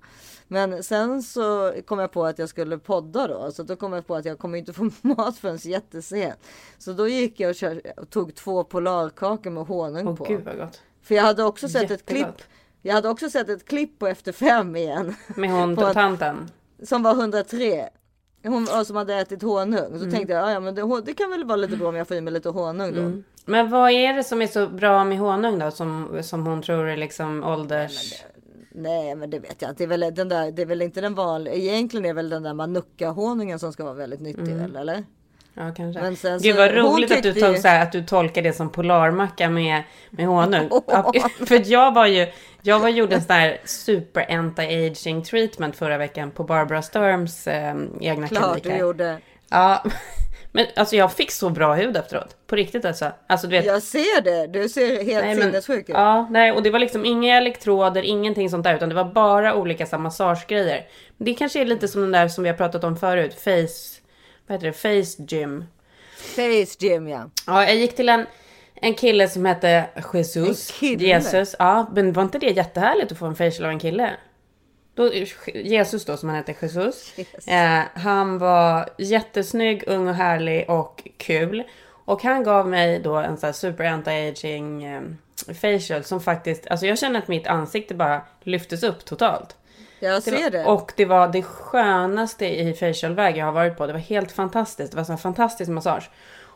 [0.48, 3.50] Men sen så kom jag på att jag skulle podda då.
[3.52, 6.38] Så då kom jag på att jag kommer inte få mat förrän jättesent.
[6.78, 10.24] Så då gick jag och, kör, och tog två polarkakor med honung Åh på.
[10.24, 10.82] gud vad gott.
[11.03, 12.36] För jag hade också sett ett Jättegott.
[12.36, 12.49] klipp.
[12.82, 15.14] Jag hade också sett ett klipp på Efter fem igen.
[15.36, 16.51] Med hon På tanten.
[16.82, 17.88] Som var 103.
[18.44, 19.88] Hon som hade ätit honung.
[19.90, 20.11] Så Mm.
[20.11, 22.16] tänkte jag, ja, ja men det, det kan väl vara lite bra om jag får
[22.16, 23.01] i mig lite honung då.
[23.01, 23.24] Mm.
[23.44, 25.70] Men vad är det som är så bra med honung då?
[25.70, 28.14] Som, som hon tror är liksom ålders...
[28.72, 29.78] Nej men det vet jag inte.
[29.78, 31.55] Det är väl, den där, det är väl inte den vanliga.
[31.55, 34.76] Egentligen är väl den där manuka honungen som ska vara väldigt nyttig Mm.
[34.76, 35.05] eller?
[35.59, 36.00] Ja, kanske.
[36.02, 38.52] Men sen Gud vad roligt att du, tog, ju- så här, att du tolkar det
[38.52, 40.68] som polarmacka med, med honung.
[41.46, 42.26] För jag var ju,
[42.62, 47.74] jag var gjorde en sån här super anti-aging treatment förra veckan på Barbara Sturms eh,
[48.00, 48.62] egna Klart klinik.
[48.64, 48.78] du här.
[48.78, 49.18] gjorde.
[49.50, 49.82] Ja,
[50.52, 52.36] men alltså jag fick så bra hud efteråt.
[52.46, 53.12] På riktigt alltså.
[53.26, 53.66] Alltså du vet.
[53.66, 54.46] Jag ser det.
[54.46, 55.94] Du ser helt Nej, men- sinnessjuk ut.
[55.94, 59.54] Ja, nej, och det var liksom inga elektroder, ingenting sånt där, utan det var bara
[59.54, 60.86] olika massagegrejer.
[61.16, 63.97] Det kanske är lite som den där som vi har pratat om förut, face,
[64.49, 65.64] vad heter det, face gym.
[66.16, 67.30] Face gym ja.
[67.46, 68.26] Ja, jag gick till en,
[68.74, 70.70] en kille som hette Jesus.
[70.70, 71.05] En kille?
[71.05, 74.11] Jesus, ja, men var inte det jättehärligt att få en facial av en kille?
[74.94, 75.12] Då,
[75.55, 77.18] Jesus då, som han hette, Jesus.
[77.49, 81.64] Eh, han var jättesnygg, ung och härlig och kul.
[82.05, 85.03] Och han gav mig då en sån här super anti-aging eh,
[85.55, 89.57] facial som faktiskt, alltså jag känner att mitt ansikte bara lyftes upp totalt.
[89.99, 90.64] Jag ser var, det.
[90.64, 93.86] Och det var det skönaste i facialväg jag har varit på.
[93.86, 94.92] Det var helt fantastiskt.
[94.92, 96.11] Det var så här fantastisk massage.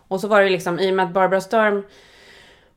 [0.08, 1.82] Och så var det liksom, i och med att Barbara Sturm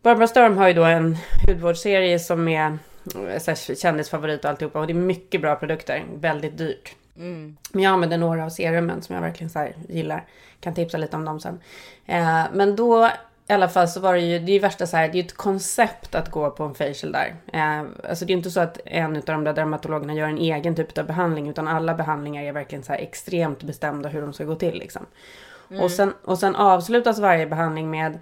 [0.06, 2.78] Barbara Sturm har ju då en hudvårdsserie som är
[3.16, 4.80] eh, här, kändisfavorit och alltihopa.
[4.80, 6.06] Och det är mycket bra produkter.
[6.16, 6.96] Väldigt dyrt.
[7.18, 7.58] Mm.
[7.72, 10.26] Men jag använder några av serumen som jag verkligen så här gillar.
[10.60, 11.60] Kan tipsa lite om dem sen.
[12.06, 13.10] Eh, men då
[13.48, 15.22] i alla fall så var det ju, det är ju värsta så här, det är
[15.22, 17.36] ju ett koncept att gå på en facial där.
[17.54, 20.76] Eh, alltså det är inte så att en av de där dermatologerna gör en egen
[20.76, 24.44] typ av behandling, utan alla behandlingar är verkligen så här extremt bestämda hur de ska
[24.44, 25.06] gå till liksom.
[25.70, 25.84] Mm.
[25.84, 28.20] Och, sen, och sen avslutas varje behandling med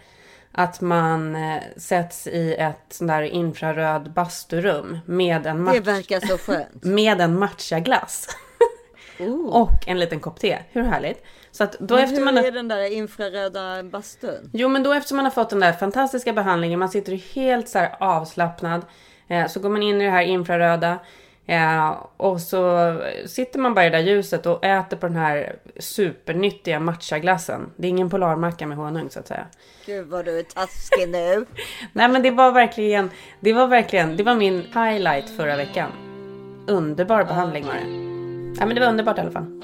[0.52, 6.20] att man eh, sätts i ett sånt där infraröd basturum med en, Det match, verkar
[6.20, 6.70] så skönt.
[6.84, 8.28] med en matchaglass.
[9.48, 10.60] och en liten kopp te.
[10.72, 11.24] Hur härligt?
[11.54, 12.38] Så att då Men efter hur man...
[12.38, 14.50] är den där infraröda bastun?
[14.54, 17.80] Jo, men då efter man har fått den där fantastiska behandlingen, man sitter helt så
[17.80, 18.86] här avslappnad,
[19.28, 21.00] eh, så går man in i det här infraröda
[21.46, 22.94] eh, och så
[23.26, 27.70] sitter man bara i det där ljuset och äter på den här supernyttiga matchaglassen.
[27.76, 29.46] Det är ingen polarmacka med honung så att säga.
[29.86, 31.46] Gud vad du är taskig nu.
[31.94, 35.92] Nej, men det var verkligen, det var verkligen, det var min highlight förra veckan.
[36.68, 38.14] Underbar behandling var det.
[38.60, 39.64] Ja, men det var underbart i alla fall.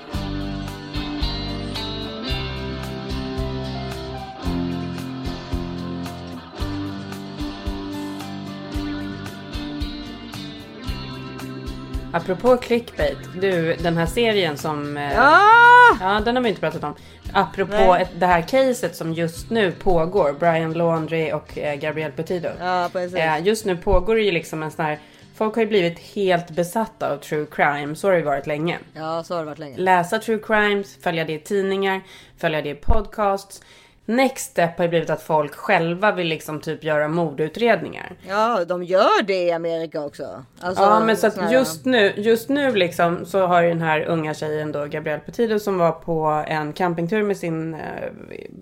[12.14, 14.98] Apropå clickbait, du den här serien som...
[15.18, 15.98] Ah!
[16.02, 16.96] Ja, den har vi inte pratat om.
[17.34, 22.50] Apropå ett, det här caset som just nu pågår, Brian Laundrie och eh, Gabrielle Petito.
[22.60, 23.16] Ja precis.
[23.16, 25.00] Eh, just nu pågår det ju liksom en sån här
[25.36, 27.96] folk har ju blivit helt besatta av true crime.
[27.96, 28.80] Så har det varit länge.
[28.94, 29.78] Ja, så har det varit länge.
[29.78, 32.02] Läsa true crimes, följa det i tidningar,
[32.38, 33.62] följa det i podcasts.
[34.10, 38.16] Next step har ju blivit att folk själva vill liksom typ göra mordutredningar.
[38.28, 40.44] Ja, de gör det i Amerika också.
[40.60, 44.06] Alltså, ja, men så att just nu, just nu liksom så har ju den här
[44.06, 47.80] unga tjejen då, Gabrielle Petido, som var på en campingtur med sin eh,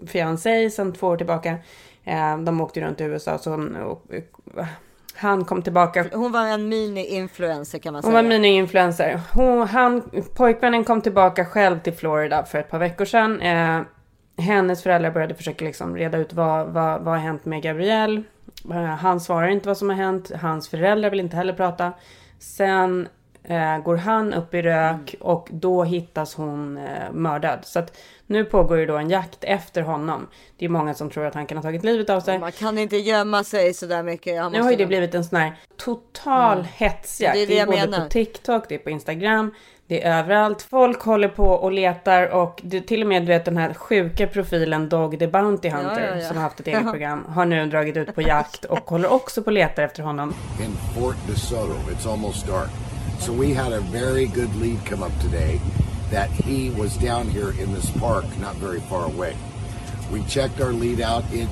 [0.08, 1.56] fiancé sedan två år tillbaka.
[2.04, 4.04] Eh, de åkte runt i USA, så hon, och,
[4.58, 4.66] eh,
[5.16, 6.06] han kom tillbaka.
[6.14, 8.24] Hon var en mini-influencer kan man Hon säga.
[8.24, 9.20] var mini-influencer.
[9.34, 10.04] Hon, han,
[10.36, 13.42] pojkvännen kom tillbaka själv till Florida för ett par veckor sedan.
[13.42, 13.82] Eh,
[14.38, 18.24] hennes föräldrar började försöka liksom reda ut vad, vad, vad har hänt med Gabrielle.
[18.72, 20.32] Eh, han svarar inte vad som har hänt.
[20.42, 21.94] Hans föräldrar vill inte heller prata.
[22.40, 23.08] Sen
[23.44, 27.60] eh, går han upp i rök och då hittas hon eh, mördad.
[27.64, 30.28] Så att nu pågår ju då en jakt efter honom.
[30.58, 32.40] Det är många som tror att han kan ha tagit livet av sig.
[32.40, 34.42] Man kan inte gömma sig sådär mycket.
[34.42, 37.34] Han Nu har ju det blivit en sån här total hetsjakt.
[37.34, 38.04] Det är det Det är både menar.
[38.04, 39.54] på TikTok, det är på Instagram,
[39.88, 40.62] det är överallt.
[40.62, 44.28] Folk håller på och letar och det, till och med du vet den här sjuka
[44.28, 46.28] profilen Dog the Bounty Hunter Ja, ja, ja.
[46.28, 49.42] som har haft ett eget program har nu dragit ut på jakt och håller också
[49.42, 50.34] på och letar efter honom.
[50.66, 51.74] in Fort DeSoto.
[51.92, 52.70] It's almost dark.
[53.20, 55.60] So we had a very good lead come up today
[56.12, 59.34] that he was down here in this park not very far away.
[60.14, 61.24] We checked our lead out.
[61.34, 61.50] It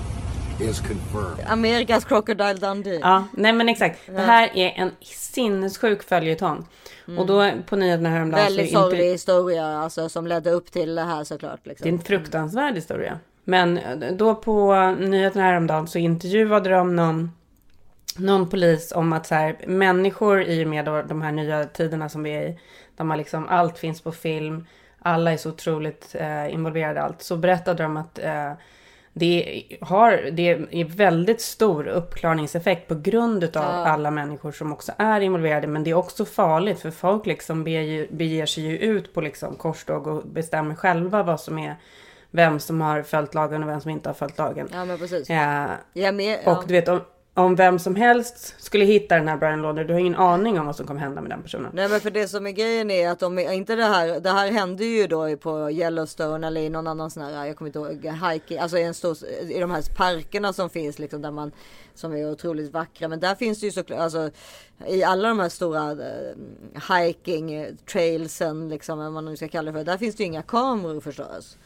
[0.60, 1.45] is confirmed.
[1.47, 2.99] Amerikas Crocodile Dundee.
[2.99, 3.99] Ja, nej men exakt.
[4.06, 6.66] Det här är en sinnessjuk följetong.
[7.18, 8.58] Och då på nyheterna häromdagen så Mm.
[8.58, 11.60] Väldigt är inte- sorglig historia alltså, som ledde upp till det här såklart.
[11.64, 11.89] Det är Liksom.
[11.89, 13.20] en fruktansvärd historia.
[13.43, 17.32] Men eh, då på nyheterna häromdagen så intervjuade de någon,
[18.18, 22.10] någon polis om att så här, människor i och med då de här nya tiderna
[22.10, 22.60] som vi är i,
[22.97, 24.66] där man liksom allt finns på film,
[24.99, 28.51] alla är så otroligt eh, involverade i allt, så berättade de att eh,
[29.18, 33.70] det, har, det är väldigt stor uppklarningseffekt på grund utav Ja.
[33.70, 35.68] alla människor som också är involverade.
[35.68, 39.55] Men det är också farligt för folk liksom beger, beger sig ju ut på liksom
[39.55, 41.76] korståg och bestämmer själva vad som är
[42.32, 44.70] vem som har följt lagen och vem som inte har följt lagen.
[44.74, 45.30] Ja men precis.
[45.30, 46.38] Ja, Ja, men, ja.
[46.57, 47.01] och du vet om,
[47.38, 50.65] om vem som helst skulle hitta den här Brian Lauder, du har ingen aning om
[50.65, 51.71] vad som kommer hända med den personen.
[51.73, 54.51] Nej men för det som är grejen är att om inte det här, det här
[54.51, 58.13] hände ju då på Yellowstone eller i någon annan sån här, jag kommer inte ihåg,
[58.31, 59.17] hiking, alltså i en stor,
[59.49, 61.51] i de här parkerna som finns liksom där man,
[61.93, 63.07] som är otroligt vackra.
[63.07, 64.29] Men där finns det ju såklart, alltså
[64.88, 69.77] i alla de här stora eh, hiking trailsen liksom, vad man nu ska kalla det
[69.77, 71.57] för, där finns det ju inga kameror förstås.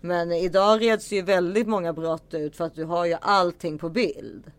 [0.00, 3.88] Men idag reds ju väldigt många brott ut för att du har ju allting på
[3.88, 4.52] bild.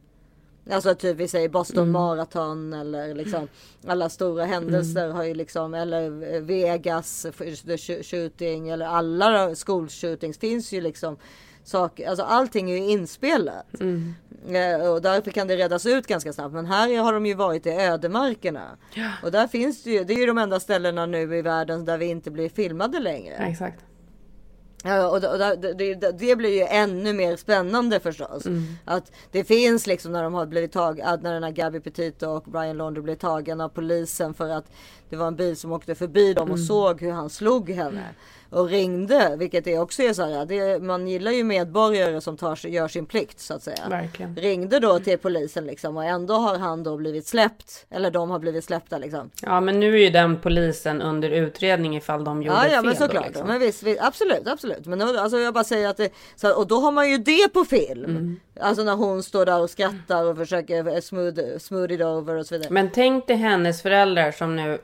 [0.72, 1.92] Alltså typ vi säger Boston Mm.
[1.92, 3.48] Marathon eller liksom
[3.88, 5.16] alla stora händelser Mm.
[5.16, 7.26] har ju liksom eller Vegas
[8.04, 11.18] shooting eller alla skolshootings finns ju liksom
[11.64, 13.80] saker, alltså allting är ju inspelat.
[13.80, 14.14] Mm.
[14.48, 16.54] Eh, Och därför kan det redas ut ganska snabbt.
[16.54, 18.78] Men här har de ju varit i ödemarkerna.
[18.94, 19.12] Ja.
[19.24, 21.98] Och där finns det ju, det är ju de enda ställena nu i världen där
[21.98, 23.36] vi inte blir filmade längre.
[23.36, 23.84] Exakt.
[24.84, 28.46] Ja, och, det, det, det blir ju ännu mer spännande förstås.
[28.46, 28.64] Mm.
[28.86, 32.28] Att det finns liksom när de har blivit tag, att när den här Gabby Petito
[32.28, 34.66] och Brian Launder blev tagen av polisen för att
[35.10, 36.68] det var en bil som åkte förbi dem och Mm.
[36.68, 38.04] såg hur han slog henne.
[38.50, 42.68] Och ringde, vilket är också är så här, det, man gillar ju medborgare som tar,
[42.68, 43.90] gör sin plikt så att säga.
[43.90, 44.36] Verkligen.
[44.36, 47.86] Ringde då till polisen liksom och ändå har han då blivit släppt.
[47.90, 49.30] Eller de har blivit släppta liksom.
[49.42, 52.86] Ja men nu är ju den polisen under utredning ifall de gjorde Ja, ja fel.
[52.86, 53.28] men då, såklart.
[53.28, 53.48] liksom.
[53.48, 54.86] Men visst, visst, absolut, absolut.
[54.86, 57.54] Men då- alltså, jag bara säger att det, så, och då har man ju det
[57.54, 58.06] på film.
[58.06, 58.40] Mm.
[58.60, 62.56] Alltså när hon står där och skrattar och försöker smooth, smooth it over och så
[62.56, 62.70] vidare.
[62.74, 64.78] Men tänk dig hennes föräldrar som nu,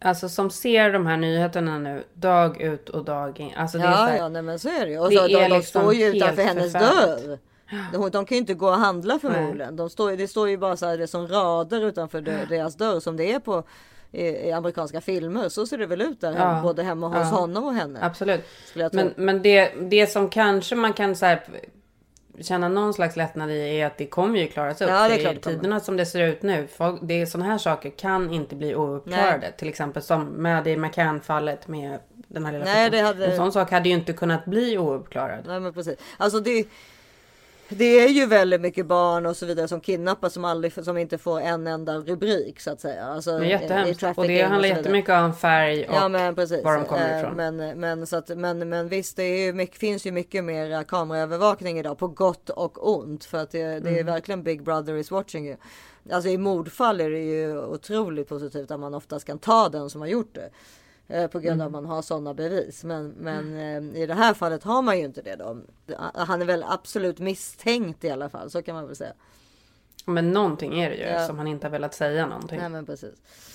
[0.00, 3.50] alltså som ser de här nyheterna nu dag ut och dag in.
[3.56, 4.98] Alltså det är så ja, här, ja, nej, men så är det ju.
[4.98, 7.38] Och så, de, de liksom står ju utanför hennes dörr.
[7.92, 9.76] De, de kan ju inte gå och handla förmodligen.
[9.76, 12.76] De står, det står ju bara så här, det är som rader utanför dö- deras
[12.76, 13.62] dörr som det är på
[14.12, 15.48] i, i amerikanska filmer.
[15.48, 16.38] Så ser det väl ut där, Ja.
[16.38, 17.38] hem, både hemma hos Ja.
[17.38, 17.98] honom och henne.
[18.02, 18.40] Absolut.
[18.92, 21.40] Men, men det, det som kanske man kan så här,
[22.40, 24.88] känna någon slags lättnad i är att det kommer ju klaras upp.
[24.88, 27.50] Ja, det är klart i tiderna som det ser ut nu, folk, det är sådana
[27.50, 29.38] här saker kan inte bli ouppklarade.
[29.38, 29.54] Nej.
[29.58, 33.52] Till exempel som med i McCann-fallet med den här lilla Nej, det hade- En sån
[33.52, 35.44] sak hade ju inte kunnat bli ouppklarad.
[35.46, 35.98] Nej men precis.
[36.16, 36.64] Alltså det,
[37.68, 41.18] det är ju väldigt mycket barn och så vidare som kidnappas som, aldrig, som inte
[41.18, 43.04] får en enda rubrik så att säga.
[43.04, 44.02] Alltså, Det är i- i jättehemskt.
[44.16, 44.78] Och det handlar vidare.
[44.78, 46.64] jättemycket om färg och Ja men precis.
[46.64, 47.34] var de kommer Eh, ifrån.
[47.36, 50.82] Men, men, så att, men, men visst det är ju mycket, finns ju mycket mer
[50.84, 53.24] kameraövervakning idag på gott och ont.
[53.24, 54.06] För att det, det är Mm.
[54.06, 55.56] verkligen Big Brother is watching you.
[56.12, 60.00] Alltså i mordfall är det ju otroligt positivt att man oftast kan ta den som
[60.00, 60.50] har gjort det.
[61.08, 61.82] Eh, På grund av att Mm.
[61.84, 62.84] man har sådana bevis.
[62.84, 63.56] Men, men
[63.94, 65.56] eh, i det här fallet har man ju inte det då.
[66.14, 68.50] Han är väl absolut misstänkt i alla fall.
[68.50, 69.12] Så kan man väl säga.
[70.04, 71.26] Men någonting är det ju Ja.
[71.26, 72.58] som han inte har velat säga någonting.
[72.58, 73.14] Nej men precis.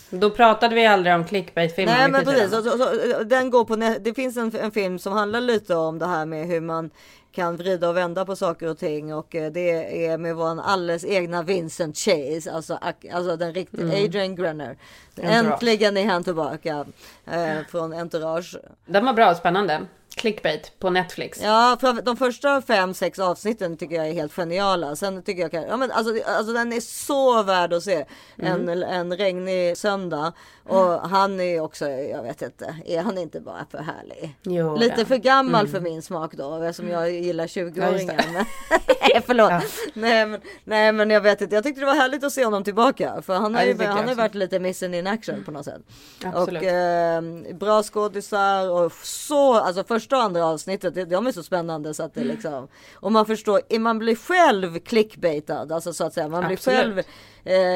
[0.10, 1.94] Då pratade vi aldrig om clickbait-filmer.
[1.98, 5.42] Nej men precis, så, så, den går på det finns en, en film som handlar
[5.42, 6.90] lite om det här med hur man
[7.34, 11.06] kan vrida och vända på saker och ting och eh, det är med vår alldeles
[11.06, 12.80] egna Vincent Chase, alltså,
[13.14, 14.06] alltså den riktiga Mm.
[14.06, 14.62] Adrian.
[14.62, 14.78] Entourage.
[15.18, 16.86] Äntligen är han tillbaka
[17.26, 18.56] eh, från Entourage.
[18.86, 19.82] Den var bra och spännande.
[20.16, 21.40] Clickbait på Netflix.
[21.42, 24.96] Ja, för de första fem, sex avsnitten tycker jag är helt geniala.
[24.96, 28.06] Sen tycker jag, ja men alltså, alltså den är så värd att se.
[28.38, 28.84] En, Mm.
[28.84, 30.34] en regnig söndag.
[30.70, 34.36] Och han är också, jag vet inte, är han inte bara för härlig?
[34.44, 35.06] Jo, Lite ja.
[35.06, 35.72] för gammal Mm.
[35.72, 38.18] för min smak då, eftersom jag gillar Ja, just 20-åringar.
[38.18, 38.24] det.
[38.34, 38.46] men-
[39.02, 39.52] nej, förlåt.
[39.94, 41.56] Nej, men, nej, men jag vet inte.
[41.56, 43.22] Jag tyckte det var härligt att se honom tillbaka.
[43.22, 44.16] För han har Ja, ju han har också.
[44.16, 45.82] varit lite missing in action på något sätt.
[46.26, 46.62] Absolut.
[46.64, 47.22] Och eh,
[47.54, 52.04] bra skådisar och så, alltså första och andra avsnittet, det- de är så spännande så
[52.04, 52.68] att det liksom.
[52.96, 56.28] Och man förstår, man blir själv clickbaitad, alltså så att säga.
[56.28, 56.80] Man blir Absolut.
[56.80, 57.00] själv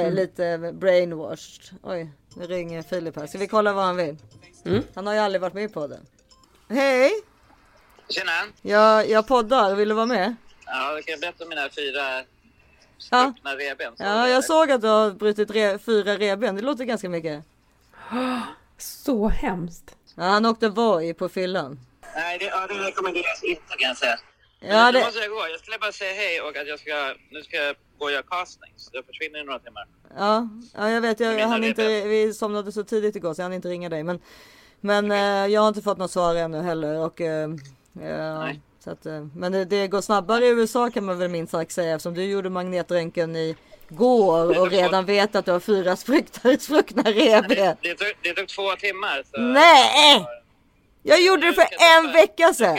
[0.07, 1.79] eh, lite brainwashed.
[1.83, 3.27] Oj, nu ringer Filip här.
[3.27, 4.17] Ska vi kolla vad han vill?
[4.65, 4.83] Mm.
[4.95, 5.99] Han har ju aldrig varit med på det.
[6.69, 7.11] Hej!
[8.09, 8.31] Tjena!
[8.61, 10.35] Jag, jag poddar, vill du vara med?
[10.65, 12.23] Ja, jag kan berätta om mina fyra
[13.11, 13.33] Ja.
[13.33, 13.33] Så-
[13.97, 16.55] Ja, jag såg att du har brutit re, fyra revben.
[16.55, 17.43] Det låter ganska mycket.
[18.77, 19.95] Så hemskt.
[20.15, 21.79] Ja, han åkte Voi på fyllan.
[22.15, 24.19] Nej, det, ja, det rekommenderas inte kan jag säga.
[24.59, 25.47] Ja, nu det- måste jag gå.
[25.51, 28.23] Jag skulle bara säga hej och att jag ska, nu ska jag gå och göra
[28.23, 28.73] casting.
[28.77, 29.85] Så jag försvinner i några timmar.
[30.17, 31.19] Ja, ja jag vet.
[31.19, 33.89] Jag, jag hann det, inte, vi somnade så tidigt igår så jag hann inte ringa
[33.89, 34.03] dig.
[34.03, 34.19] Men,
[34.81, 36.99] men eh, jag har inte fått något svar ännu heller.
[36.99, 37.49] Och, eh,
[38.01, 38.49] ja,
[38.83, 41.71] så att, eh, men det, det går snabbare i USA kan man väl minst sagt
[41.71, 41.95] säga.
[41.95, 43.55] Eftersom du gjorde magnetröntgen i
[43.89, 45.95] går och redan vet att du har fyra
[46.59, 47.75] spruckna, revben.
[47.81, 49.23] Det tog, det tog två timmar.
[49.31, 50.25] Så, Nej!
[51.07, 52.77] Jag gjorde det för en vecka sedan.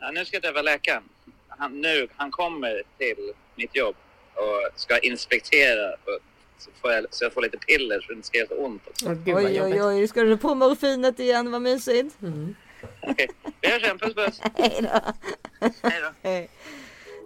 [0.00, 1.02] ja, nu ska jag träffa läkaren.
[1.48, 3.96] Han, nu, han kommer till mitt jobb
[4.34, 5.90] och ska inspektera.
[5.90, 6.18] Och,
[6.58, 8.82] så, får jag, så jag får lite piller så det inte ska göra så ont.
[8.86, 9.08] Också.
[9.08, 10.08] Oj, oj, oj.
[10.08, 11.50] Ska du på morfinet igen?
[11.50, 12.16] Vad mysigt.
[13.60, 13.98] Vi hörs sen.
[13.98, 14.40] Puss puss.
[14.56, 15.10] Hej då.
[16.22, 16.50] Hej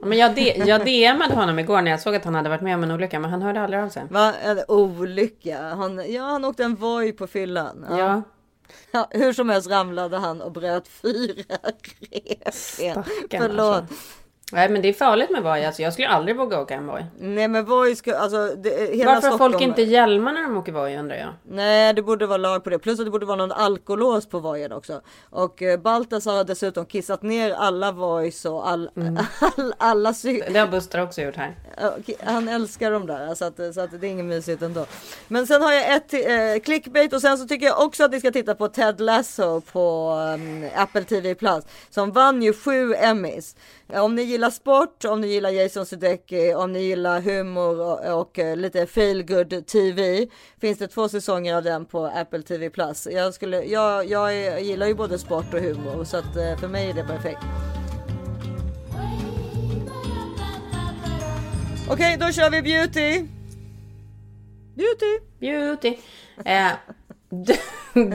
[0.00, 2.60] Ja, Men jag, de, jag DMade honom igår när jag såg att han hade varit
[2.62, 4.02] med om en olycka, men han hörde aldrig av sig.
[4.10, 4.34] Va?
[4.44, 5.62] En olycka.
[5.62, 7.86] Han, ja, han åkte en Voi på fyllan.
[7.90, 7.98] Ja.
[7.98, 8.22] Ja,
[9.10, 11.58] hur som helst ramlade han och bröt fyra
[12.10, 13.04] revben.
[13.30, 13.74] Förlåt.
[13.74, 13.94] alltså.
[14.54, 15.64] Nej, men det är farligt med Voi.
[15.64, 17.04] Alltså, jag skulle aldrig våga åka en Voi.
[17.18, 19.52] Nej men Voi ska, alltså det, hela Varför har Stockholm.
[19.52, 21.28] folk inte hjälmar när de åker Voi undrar jag.
[21.42, 22.78] Nej det borde vara lag på det.
[22.78, 25.00] Plus att det borde vara någon alkolås på Voien också.
[25.30, 28.90] Och eh, Baltasar har dessutom kissat ner alla Voice och all,
[29.56, 30.52] all, alla cy- Mm.
[30.52, 31.54] Det har Buster också gjort här.
[32.24, 34.86] Han älskar dem där så att, så att det är inget mysigt ändå.
[35.28, 38.20] Men sen har jag ett eh, clickbait och sen så tycker jag också att ni
[38.20, 43.56] ska titta på Ted Lasso på um, Apple TV Plus som vann ju sju Emmys.
[43.94, 48.38] Om ni gillar sport, om ni gillar Jason Sudeikis, om ni gillar humor och, och
[48.38, 50.26] eh, lite feel good TV
[50.60, 53.08] finns det två säsonger av den på Apple TV Plus.
[53.10, 56.90] Jag, skulle, jag, jag, gillar ju både sport och humor så att eh, för mig
[56.90, 57.42] är det perfekt.
[61.90, 63.26] Okej, då kör vi beauty.
[64.74, 65.18] Beauty.
[65.38, 65.96] Beauty.
[66.44, 66.70] Eh,
[67.28, 67.56] du,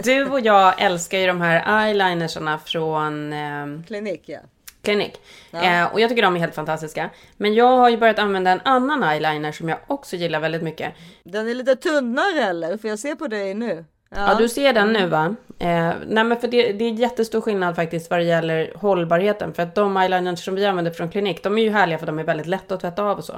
[0.03, 4.39] du och jag älskar ju de här eyelinersarna från eh, Klinik ja.
[4.81, 5.21] Klinik.
[5.51, 5.63] Ja.
[5.63, 7.09] Eh, och jag tycker de är helt fantastiska.
[7.37, 10.93] Men jag har ju börjat använda en annan eyeliner som jag också gillar väldigt mycket.
[11.23, 12.77] Den är lite tunnare eller?
[12.77, 13.85] För jag ser på dig nu.
[14.15, 15.35] Ja, du ser den nu va?
[15.59, 19.53] Eh, nej men för det, det är jättestor skillnad faktiskt vad det gäller hållbarheten.
[19.53, 22.19] För att de eyeliners som vi använder från klinik, de är ju härliga för de
[22.19, 23.33] är väldigt lätta att tvätta av och så.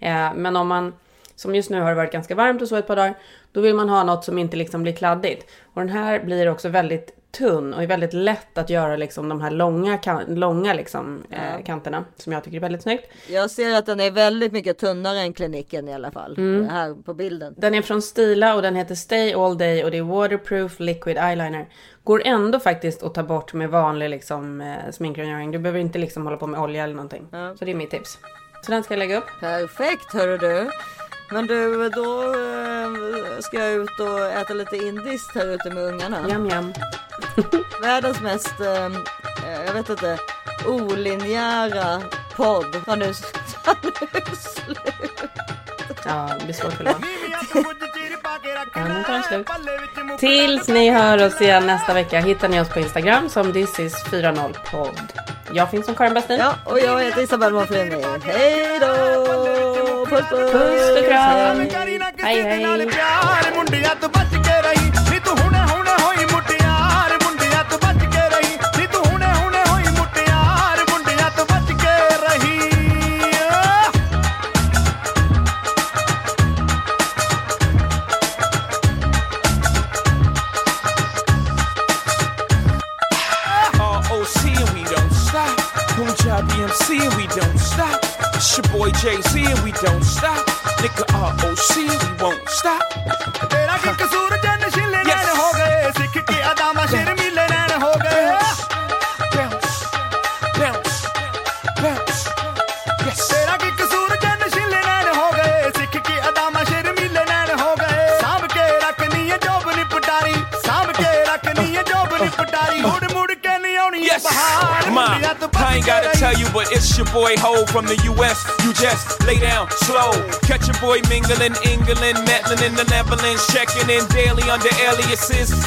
[0.00, 0.92] Eh, men om man,
[1.36, 3.14] som just nu har det varit ganska varmt och så ett par dagar,
[3.52, 5.50] då vill man ha något som inte liksom blir kladdigt.
[5.74, 9.40] Och den här blir också väldigt tunn och är väldigt lätt att göra liksom de
[9.40, 11.36] här långa, kan, långa liksom, Ja.
[11.36, 12.04] eh, kanterna.
[12.16, 13.12] Som jag tycker är väldigt snyggt.
[13.28, 16.34] Jag ser att den är väldigt mycket tunnare än kliniken i alla fall.
[16.38, 16.68] Mm.
[16.68, 17.54] Här på bilden.
[17.56, 21.16] Den är från Stila och den heter Stay All Day och det är waterproof liquid
[21.18, 21.66] eyeliner.
[22.04, 25.50] Går ändå faktiskt att ta bort med vanlig liksom, eh, sminkrengöring.
[25.50, 27.26] Du behöver inte liksom hålla på med olja eller någonting.
[27.58, 28.18] Så det är mitt tips.
[28.66, 29.24] Så den ska jag lägga upp.
[29.40, 30.70] Perfekt hörru du.
[31.34, 36.28] Men du, då eh, ska jag ut och äta lite indiskt här ute med ungarna.
[36.28, 36.72] Jam jam.
[37.82, 38.90] Världens mest, eh,
[39.66, 40.18] jag vet inte,
[40.66, 42.02] olinjära
[42.36, 43.06] podd har nu,
[43.64, 44.78] har nu slut.
[46.04, 47.93] Ja, det blir svårt att
[50.18, 54.98] Tills ni hör oss igen nästa vecka hittar ni oss på Instagram som thisis40podd.
[55.52, 56.38] Jag finns som Karin Bastin.
[56.38, 58.04] Ja, och jag heter Isabelle Monfrini.
[58.24, 60.06] Hej då!
[60.06, 60.52] Puss puss!
[60.52, 61.66] Puss och kram!
[62.18, 62.64] Hej Hej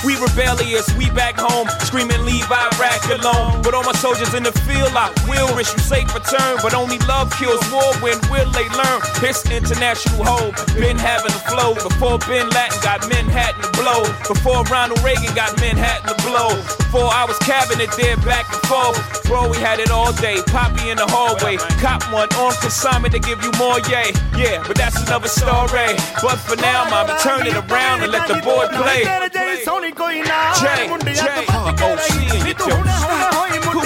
[0.06, 3.62] We rebellious, we back home, screaming leave Iraq alone.
[3.62, 6.60] But all my soldiers in the field, I will wish you safe return.
[6.62, 7.94] But only love kills war.
[8.00, 9.02] When will they learn?
[9.24, 10.56] It's international hope.
[10.76, 14.04] Been having the flow before Bin Laden got Manhattan to blow.
[14.28, 18.96] Before Ronald Reagan got Manhattan to blow before I was cabinet there back and forth.
[19.28, 20.40] Bro, we had it all day.
[20.48, 21.58] Poppy in the hallway.
[21.84, 24.16] Cop one on consignment to give you more yay.
[24.40, 25.92] Yeah, but that's another story.
[26.24, 29.04] But for now, mama, turn it around and let the boy play.
[29.04, 29.52] And don't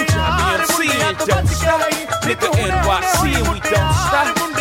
[0.06, 1.02] stop.
[1.02, 1.82] And don't stop.
[3.34, 4.30] And we don't stop.
[4.36, 4.52] The.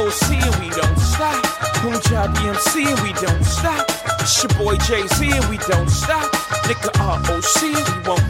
[0.00, 1.59] ROC and we don't stop.
[1.80, 3.86] Punjab BMC and we don't stop.
[4.20, 6.30] It's your boy Jay Z and we don't stop.
[6.68, 8.29] Nigga ROC we won't